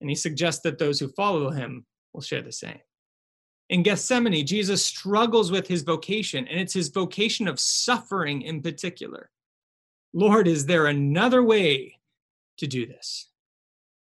And 0.00 0.08
he 0.08 0.16
suggests 0.16 0.62
that 0.62 0.78
those 0.78 0.98
who 0.98 1.08
follow 1.08 1.50
him 1.50 1.84
will 2.12 2.22
share 2.22 2.42
the 2.42 2.52
same. 2.52 2.80
In 3.68 3.82
Gethsemane, 3.82 4.46
Jesus 4.46 4.84
struggles 4.84 5.50
with 5.50 5.68
his 5.68 5.82
vocation, 5.82 6.48
and 6.48 6.58
it's 6.58 6.72
his 6.72 6.88
vocation 6.88 7.46
of 7.46 7.60
suffering 7.60 8.40
in 8.42 8.62
particular. 8.62 9.30
Lord, 10.14 10.48
is 10.48 10.64
there 10.64 10.86
another 10.86 11.42
way 11.42 11.98
to 12.58 12.66
do 12.66 12.86
this? 12.86 13.28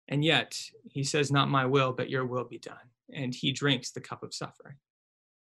And 0.08 0.24
yet, 0.24 0.58
he 0.90 1.04
says, 1.04 1.32
Not 1.32 1.50
my 1.50 1.66
will, 1.66 1.92
but 1.92 2.10
your 2.10 2.26
will 2.26 2.46
be 2.46 2.60
done. 2.60 2.76
And 3.12 3.36
he 3.36 3.52
drinks 3.52 3.92
the 3.92 4.00
cup 4.00 4.24
of 4.24 4.34
suffering. 4.34 4.76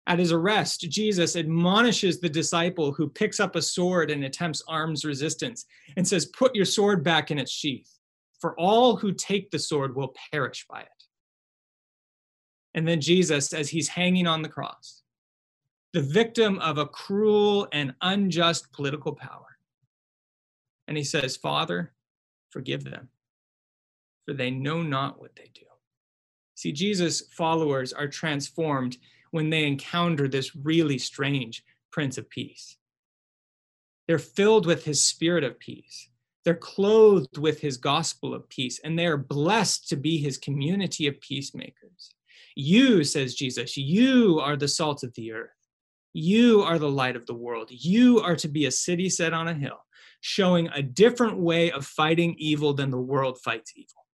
At 0.10 0.18
his 0.18 0.32
arrest, 0.32 0.82
Jesus 0.90 1.36
admonishes 1.36 2.20
the 2.20 2.30
disciple 2.30 2.92
who 2.92 3.08
picks 3.08 3.40
up 3.40 3.56
a 3.56 3.62
sword 3.62 4.10
and 4.10 4.24
attempts 4.24 4.64
arms 4.68 5.06
resistance 5.06 5.66
and 5.98 6.06
says, 6.06 6.26
Put 6.26 6.56
your 6.56 6.66
sword 6.66 7.04
back 7.04 7.30
in 7.30 7.38
its 7.38 7.52
sheath, 7.52 8.00
for 8.42 8.60
all 8.60 8.96
who 8.96 9.14
take 9.14 9.52
the 9.52 9.60
sword 9.60 9.96
will 9.96 10.16
perish 10.34 10.66
by 10.68 10.82
it. 10.82 11.04
And 12.74 12.88
then 12.88 13.00
Jesus, 13.02 13.54
as 13.54 13.70
he's 13.70 13.88
hanging 13.88 14.26
on 14.26 14.42
the 14.42 14.50
cross, 14.50 15.04
the 15.94 16.02
victim 16.02 16.58
of 16.58 16.80
a 16.80 16.88
cruel 16.88 17.68
and 17.72 17.94
unjust 18.02 18.72
political 18.74 19.14
power. 19.14 19.58
And 20.88 20.98
he 20.98 21.04
says, 21.04 21.38
Father, 21.38 21.94
forgive 22.50 22.84
them, 22.84 23.10
for 24.26 24.34
they 24.34 24.50
know 24.50 24.82
not 24.82 25.22
what 25.22 25.36
they 25.36 25.52
do. 25.54 25.62
See, 26.56 26.72
Jesus' 26.72 27.22
followers 27.32 27.94
are 27.94 28.08
transformed 28.08 28.98
when 29.32 29.50
they 29.50 29.66
encounter 29.66 30.28
this 30.28 30.56
really 30.56 30.98
strange 30.98 31.64
Prince 31.92 32.18
of 32.18 32.30
Peace. 32.30 32.78
They're 34.08 34.20
filled 34.20 34.66
with 34.66 34.86
his 34.86 35.06
spirit 35.06 35.44
of 35.44 35.60
peace. 35.60 36.10
They're 36.44 36.56
clothed 36.56 37.38
with 37.38 37.60
his 37.60 37.78
gospel 37.78 38.34
of 38.34 38.50
peace, 38.50 38.80
and 38.84 38.98
they 38.98 39.06
are 39.06 39.18
blessed 39.18 39.90
to 39.90 39.96
be 39.96 40.18
his 40.18 40.38
community 40.38 41.08
of 41.08 41.22
peacemakers. 41.22 42.16
You, 42.56 43.04
says 43.04 43.36
Jesus, 43.36 43.78
you 43.78 44.40
are 44.40 44.56
the 44.56 44.68
salt 44.68 45.04
of 45.04 45.14
the 45.14 45.32
earth. 45.34 45.52
You 46.14 46.62
are 46.62 46.80
the 46.80 46.90
light 46.90 47.16
of 47.16 47.26
the 47.28 47.36
world. 47.36 47.70
You 47.70 48.20
are 48.22 48.36
to 48.38 48.48
be 48.48 48.66
a 48.66 48.72
city 48.72 49.10
set 49.10 49.32
on 49.34 49.48
a 49.48 49.54
hill, 49.54 49.86
showing 50.22 50.70
a 50.74 50.82
different 50.82 51.38
way 51.38 51.72
of 51.72 51.86
fighting 51.86 52.36
evil 52.38 52.74
than 52.74 52.90
the 52.90 52.98
world 52.98 53.40
fights 53.40 53.74
evil. 53.76 54.06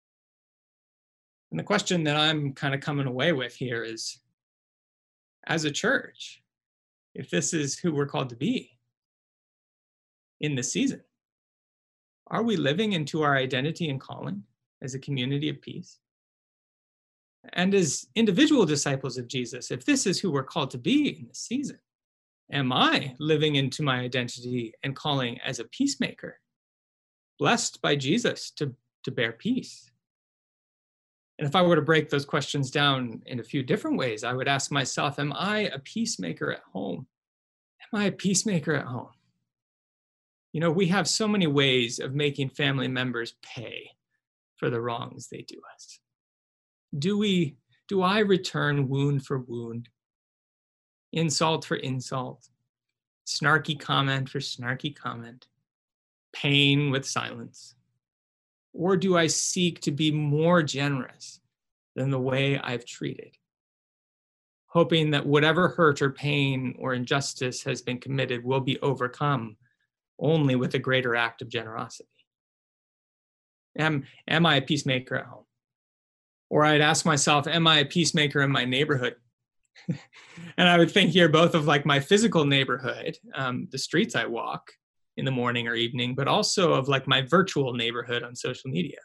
And 1.51 1.59
the 1.59 1.63
question 1.63 2.03
that 2.03 2.17
I'm 2.17 2.51
kind 2.51 2.75
of 2.75 2.81
coming 2.81 3.07
away 3.07 3.31
with 3.31 3.55
here 3.55 3.81
is 3.81 4.19
as 5.47 5.65
a 5.65 5.71
church, 5.71 6.41
if 7.13 7.29
this 7.29 7.53
is 7.53 7.77
who 7.77 7.93
we're 7.93 8.05
called 8.05 8.29
to 8.29 8.35
be 8.35 8.71
in 10.39 10.55
this 10.55 10.71
season, 10.71 11.01
are 12.27 12.43
we 12.43 12.57
living 12.57 12.93
into 12.93 13.21
our 13.21 13.35
identity 13.35 13.89
and 13.89 14.01
calling 14.01 14.43
as 14.81 14.95
a 14.95 14.99
community 14.99 15.49
of 15.49 15.61
peace? 15.61 15.99
and 17.53 17.73
as 17.73 18.07
individual 18.15 18.65
disciples 18.65 19.17
of 19.17 19.27
Jesus, 19.27 19.71
if 19.71 19.85
this 19.85 20.05
is 20.05 20.19
who 20.19 20.31
we're 20.31 20.43
called 20.43 20.71
to 20.71 20.77
be 20.77 21.09
in 21.19 21.27
this 21.27 21.39
season, 21.39 21.79
am 22.51 22.71
I 22.71 23.15
living 23.19 23.55
into 23.55 23.83
my 23.83 23.99
identity 23.99 24.73
and 24.83 24.95
calling 24.95 25.39
as 25.41 25.59
a 25.59 25.65
peacemaker, 25.65 26.39
blessed 27.39 27.81
by 27.81 27.95
Jesus 27.95 28.51
to, 28.51 28.73
to 29.03 29.11
bear 29.11 29.31
peace? 29.31 29.91
And 31.37 31.47
if 31.47 31.55
I 31.55 31.61
were 31.61 31.75
to 31.75 31.81
break 31.81 32.09
those 32.09 32.25
questions 32.25 32.71
down 32.71 33.21
in 33.25 33.39
a 33.39 33.43
few 33.43 33.61
different 33.61 33.97
ways, 33.97 34.23
I 34.23 34.33
would 34.33 34.47
ask 34.47 34.71
myself, 34.71 35.19
am 35.19 35.33
I 35.33 35.69
a 35.73 35.79
peacemaker 35.79 36.51
at 36.51 36.61
home? 36.71 37.07
Am 37.93 37.99
I 37.99 38.05
a 38.05 38.11
peacemaker 38.11 38.73
at 38.73 38.85
home? 38.85 39.09
You 40.53 40.61
know, 40.61 40.71
we 40.71 40.87
have 40.87 41.07
so 41.07 41.27
many 41.27 41.47
ways 41.47 41.99
of 41.99 42.15
making 42.15 42.49
family 42.49 42.87
members 42.87 43.35
pay 43.41 43.91
for 44.55 44.69
the 44.69 44.79
wrongs 44.79 45.27
they 45.27 45.41
do 45.41 45.59
us 45.73 45.99
do 46.97 47.17
we 47.17 47.57
do 47.87 48.01
I 48.01 48.19
return 48.19 48.89
wound 48.89 49.25
for 49.25 49.37
wound, 49.37 49.89
insult 51.13 51.65
for 51.65 51.75
insult, 51.75 52.49
snarky 53.27 53.79
comment 53.79 54.29
for 54.29 54.39
snarky 54.39 54.95
comment, 54.95 55.47
pain 56.33 56.89
with 56.89 57.05
silence? 57.05 57.75
Or 58.75 58.97
do 58.97 59.17
I 59.17 59.27
seek 59.27 59.79
to 59.81 59.91
be 59.91 60.11
more 60.11 60.61
generous 60.61 61.39
than 61.95 62.11
the 62.11 62.19
way 62.19 62.59
I've 62.59 62.85
treated? 62.85 63.37
Hoping 64.67 65.11
that 65.11 65.25
whatever 65.25 65.69
hurt 65.69 66.01
or 66.01 66.09
pain 66.09 66.75
or 66.77 66.93
injustice 66.93 67.63
has 67.63 67.81
been 67.81 67.99
committed 67.99 68.43
will 68.43 68.59
be 68.59 68.77
overcome 68.81 69.55
only 70.19 70.55
with 70.55 70.73
a 70.73 70.79
greater 70.79 71.15
act 71.15 71.41
of 71.41 71.47
generosity. 71.47 72.09
Am, 73.77 74.03
am 74.27 74.45
I 74.45 74.57
a 74.57 74.61
peacemaker 74.61 75.15
at 75.15 75.25
home? 75.25 75.45
Or 76.49 76.65
I'd 76.65 76.81
ask 76.81 77.05
myself, 77.05 77.47
am 77.47 77.67
I 77.67 77.79
a 77.79 77.85
peacemaker 77.85 78.41
in 78.41 78.51
my 78.51 78.65
neighborhood? 78.65 79.15
and 79.87 80.69
I 80.69 80.77
would 80.77 80.91
think 80.91 81.11
here 81.11 81.29
both 81.29 81.55
of 81.55 81.65
like 81.65 81.85
my 81.85 82.01
physical 82.01 82.45
neighborhood, 82.45 83.17
um, 83.33 83.69
the 83.71 83.77
streets 83.77 84.15
I 84.15 84.25
walk 84.25 84.73
in 85.17 85.25
the 85.25 85.31
morning 85.31 85.67
or 85.67 85.75
evening, 85.75 86.15
but 86.15 86.27
also 86.27 86.73
of 86.73 86.87
like 86.87 87.07
my 87.07 87.21
virtual 87.21 87.73
neighborhood 87.73 88.23
on 88.23 88.35
social 88.35 88.69
media. 88.69 88.99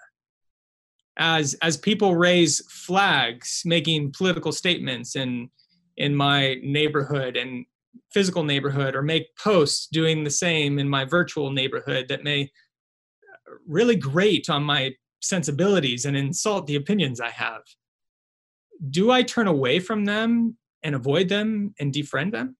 As 1.16 1.54
as 1.62 1.76
people 1.76 2.16
raise 2.16 2.60
flags, 2.70 3.62
making 3.64 4.12
political 4.16 4.52
statements 4.52 5.16
in 5.16 5.50
in 5.96 6.14
my 6.14 6.56
neighborhood 6.62 7.36
and 7.36 7.66
physical 8.12 8.44
neighborhood, 8.44 8.94
or 8.94 9.02
make 9.02 9.36
posts 9.36 9.88
doing 9.88 10.24
the 10.24 10.30
same 10.30 10.78
in 10.78 10.88
my 10.88 11.04
virtual 11.04 11.50
neighborhood 11.50 12.06
that 12.08 12.24
may 12.24 12.42
uh, 12.42 13.54
really 13.66 13.96
grate 13.96 14.48
on 14.48 14.62
my 14.62 14.92
sensibilities 15.20 16.06
and 16.06 16.16
insult 16.16 16.66
the 16.66 16.76
opinions 16.76 17.20
I 17.20 17.30
have, 17.30 17.62
do 18.88 19.10
I 19.10 19.22
turn 19.22 19.46
away 19.46 19.80
from 19.80 20.04
them 20.04 20.56
and 20.82 20.94
avoid 20.94 21.28
them 21.28 21.74
and 21.78 21.92
defriend 21.92 22.32
them? 22.32 22.56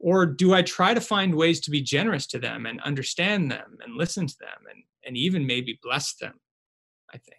Or 0.00 0.26
do 0.26 0.54
I 0.54 0.62
try 0.62 0.94
to 0.94 1.00
find 1.00 1.34
ways 1.34 1.60
to 1.60 1.70
be 1.70 1.80
generous 1.80 2.26
to 2.28 2.38
them 2.38 2.66
and 2.66 2.80
understand 2.82 3.50
them 3.50 3.78
and 3.84 3.96
listen 3.96 4.26
to 4.26 4.36
them 4.38 4.64
and, 4.70 4.84
and 5.04 5.16
even 5.16 5.46
maybe 5.46 5.78
bless 5.82 6.14
them? 6.14 6.34
I 7.12 7.18
think. 7.18 7.38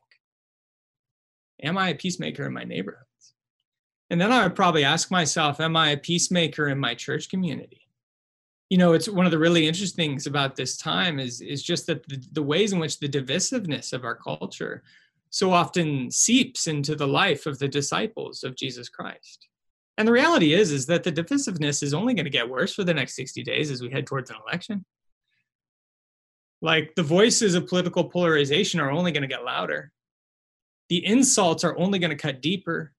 Am 1.62 1.78
I 1.78 1.90
a 1.90 1.96
peacemaker 1.96 2.46
in 2.46 2.54
my 2.54 2.64
neighborhoods? 2.64 3.06
And 4.10 4.20
then 4.20 4.32
I 4.32 4.44
would 4.44 4.56
probably 4.56 4.84
ask 4.84 5.12
myself, 5.12 5.60
am 5.60 5.76
I 5.76 5.92
a 5.92 5.98
peacemaker 5.98 6.68
in 6.70 6.80
my 6.80 6.96
church 6.96 7.30
community? 7.30 7.88
You 8.70 8.78
know, 8.78 8.94
it's 8.94 9.10
one 9.10 9.26
of 9.26 9.32
the 9.32 9.40
really 9.40 9.68
interesting 9.68 10.12
things 10.12 10.28
about 10.28 10.56
this 10.56 10.78
time 10.78 11.20
is, 11.20 11.42
is 11.42 11.64
just 11.64 11.88
that 11.88 12.08
the, 12.08 12.24
the 12.34 12.44
ways 12.44 12.72
in 12.72 12.80
which 12.80 13.00
the 13.00 13.10
divisiveness 13.10 13.94
of 13.94 14.04
our 14.04 14.16
culture 14.16 14.84
so 15.30 15.52
often 15.52 16.10
seeps 16.10 16.68
into 16.68 16.96
the 16.96 17.08
life 17.08 17.46
of 17.46 17.60
the 17.60 17.68
disciples 17.68 18.44
of 18.44 18.56
Jesus 18.56 18.90
Christ. 18.90 19.49
And 20.00 20.08
the 20.08 20.14
reality 20.14 20.54
is, 20.54 20.72
is 20.72 20.86
that 20.86 21.04
the 21.04 21.12
divisiveness 21.12 21.84
is 21.84 21.94
only 21.94 22.14
going 22.14 22.24
to 22.24 22.32
get 22.32 22.50
worse 22.50 22.74
for 22.74 22.86
the 22.86 22.94
next 22.94 23.18
60 23.18 23.44
days 23.44 23.70
as 23.70 23.82
we 23.82 23.92
head 23.92 24.08
towards 24.08 24.30
an 24.30 24.38
election. 24.48 24.86
Like 26.62 26.96
the 26.96 27.04
voices 27.04 27.54
of 27.54 27.68
political 27.68 28.06
polarization 28.06 28.80
are 28.80 28.92
only 28.92 29.12
going 29.12 29.24
to 29.24 29.28
get 29.28 29.44
louder. 29.44 29.92
The 30.88 31.06
insults 31.06 31.66
are 31.66 31.78
only 31.78 32.00
going 32.00 32.12
to 32.12 32.16
cut 32.16 32.42
deeper. 32.42 32.94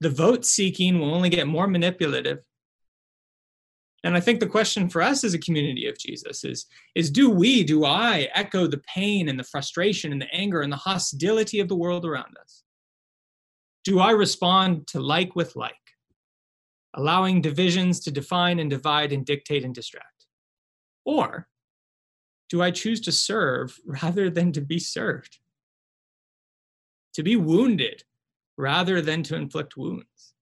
The 0.00 0.08
vote 0.08 0.44
seeking 0.44 1.00
will 1.00 1.12
only 1.12 1.30
get 1.30 1.48
more 1.48 1.66
manipulative. 1.66 2.44
And 4.04 4.16
I 4.16 4.20
think 4.20 4.38
the 4.38 4.46
question 4.46 4.88
for 4.88 5.02
us 5.02 5.24
as 5.24 5.34
a 5.34 5.38
community 5.38 5.88
of 5.88 5.98
Jesus 5.98 6.44
is, 6.44 6.66
is 6.94 7.10
do 7.10 7.28
we, 7.28 7.64
do 7.64 7.84
I 7.84 8.28
echo 8.36 8.68
the 8.68 8.82
pain 8.94 9.28
and 9.28 9.36
the 9.36 9.42
frustration 9.42 10.12
and 10.12 10.22
the 10.22 10.32
anger 10.32 10.60
and 10.60 10.72
the 10.72 10.76
hostility 10.76 11.58
of 11.58 11.66
the 11.66 11.74
world 11.74 12.06
around 12.06 12.36
us? 12.40 12.62
Do 13.82 13.98
I 13.98 14.12
respond 14.12 14.86
to 14.88 15.00
like 15.00 15.34
with 15.34 15.56
like, 15.56 15.74
allowing 16.94 17.40
divisions 17.40 18.00
to 18.00 18.10
define 18.10 18.58
and 18.58 18.70
divide 18.70 19.12
and 19.12 19.24
dictate 19.24 19.64
and 19.64 19.74
distract? 19.74 20.26
Or 21.04 21.48
do 22.48 22.62
I 22.62 22.70
choose 22.70 23.00
to 23.02 23.12
serve 23.12 23.78
rather 23.86 24.30
than 24.30 24.52
to 24.52 24.60
be 24.60 24.78
served? 24.78 25.38
To 27.14 27.22
be 27.22 27.36
wounded 27.36 28.02
rather 28.56 29.00
than 29.00 29.22
to 29.24 29.36
inflict 29.36 29.76
wounds? 29.76 30.34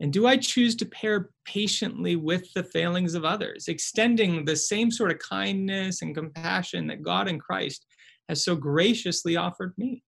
And 0.00 0.12
do 0.12 0.26
I 0.26 0.38
choose 0.38 0.74
to 0.76 0.86
pair 0.86 1.30
patiently 1.44 2.16
with 2.16 2.50
the 2.54 2.64
failings 2.64 3.14
of 3.14 3.26
others, 3.26 3.68
extending 3.68 4.44
the 4.44 4.56
same 4.56 4.90
sort 4.90 5.10
of 5.10 5.18
kindness 5.18 6.00
and 6.00 6.14
compassion 6.14 6.86
that 6.86 7.02
God 7.02 7.28
in 7.28 7.38
Christ 7.38 7.84
has 8.30 8.42
so 8.42 8.56
graciously 8.56 9.36
offered 9.36 9.74
me? 9.76 10.02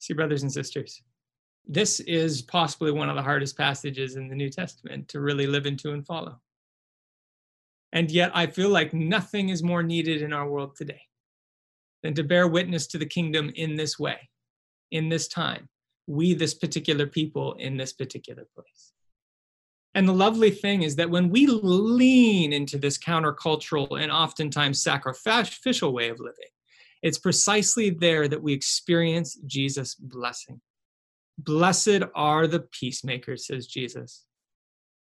See, 0.00 0.12
brothers 0.12 0.42
and 0.42 0.52
sisters, 0.52 1.02
this 1.66 2.00
is 2.00 2.42
possibly 2.42 2.92
one 2.92 3.08
of 3.08 3.16
the 3.16 3.22
hardest 3.22 3.56
passages 3.56 4.16
in 4.16 4.28
the 4.28 4.36
New 4.36 4.50
Testament 4.50 5.08
to 5.08 5.20
really 5.20 5.46
live 5.46 5.66
into 5.66 5.92
and 5.92 6.06
follow. 6.06 6.40
And 7.92 8.10
yet, 8.10 8.30
I 8.34 8.46
feel 8.46 8.68
like 8.68 8.92
nothing 8.92 9.48
is 9.48 9.62
more 9.62 9.82
needed 9.82 10.22
in 10.22 10.32
our 10.32 10.48
world 10.48 10.76
today 10.76 11.02
than 12.02 12.14
to 12.14 12.24
bear 12.24 12.46
witness 12.46 12.86
to 12.88 12.98
the 12.98 13.06
kingdom 13.06 13.50
in 13.54 13.74
this 13.76 13.98
way, 13.98 14.28
in 14.90 15.08
this 15.08 15.28
time, 15.28 15.68
we, 16.06 16.34
this 16.34 16.54
particular 16.54 17.06
people, 17.06 17.54
in 17.54 17.76
this 17.76 17.92
particular 17.92 18.46
place. 18.54 18.92
And 19.94 20.06
the 20.06 20.12
lovely 20.12 20.50
thing 20.50 20.82
is 20.82 20.94
that 20.96 21.08
when 21.08 21.30
we 21.30 21.46
lean 21.46 22.52
into 22.52 22.76
this 22.76 22.98
countercultural 22.98 24.00
and 24.00 24.12
oftentimes 24.12 24.82
sacrificial 24.82 25.92
way 25.92 26.10
of 26.10 26.20
living, 26.20 26.50
it's 27.02 27.18
precisely 27.18 27.90
there 27.90 28.28
that 28.28 28.42
we 28.42 28.52
experience 28.52 29.38
Jesus' 29.46 29.94
blessing. 29.94 30.60
Blessed 31.38 32.02
are 32.14 32.46
the 32.46 32.60
peacemakers, 32.60 33.46
says 33.46 33.66
Jesus, 33.66 34.24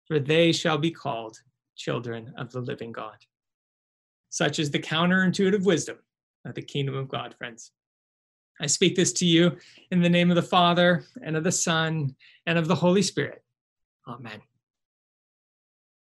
for 0.06 0.18
they 0.18 0.52
shall 0.52 0.78
be 0.78 0.90
called 0.90 1.38
children 1.76 2.32
of 2.36 2.50
the 2.50 2.60
living 2.60 2.92
God. 2.92 3.16
Such 4.30 4.58
is 4.58 4.70
the 4.70 4.78
counterintuitive 4.78 5.64
wisdom 5.64 5.98
of 6.44 6.54
the 6.54 6.62
kingdom 6.62 6.96
of 6.96 7.08
God, 7.08 7.34
friends. 7.38 7.72
I 8.60 8.66
speak 8.66 8.96
this 8.96 9.12
to 9.14 9.26
you 9.26 9.56
in 9.90 10.00
the 10.00 10.08
name 10.08 10.30
of 10.30 10.36
the 10.36 10.42
Father, 10.42 11.04
and 11.22 11.36
of 11.36 11.44
the 11.44 11.52
Son, 11.52 12.16
and 12.46 12.58
of 12.58 12.68
the 12.68 12.74
Holy 12.74 13.02
Spirit. 13.02 13.42
Amen. 14.08 14.40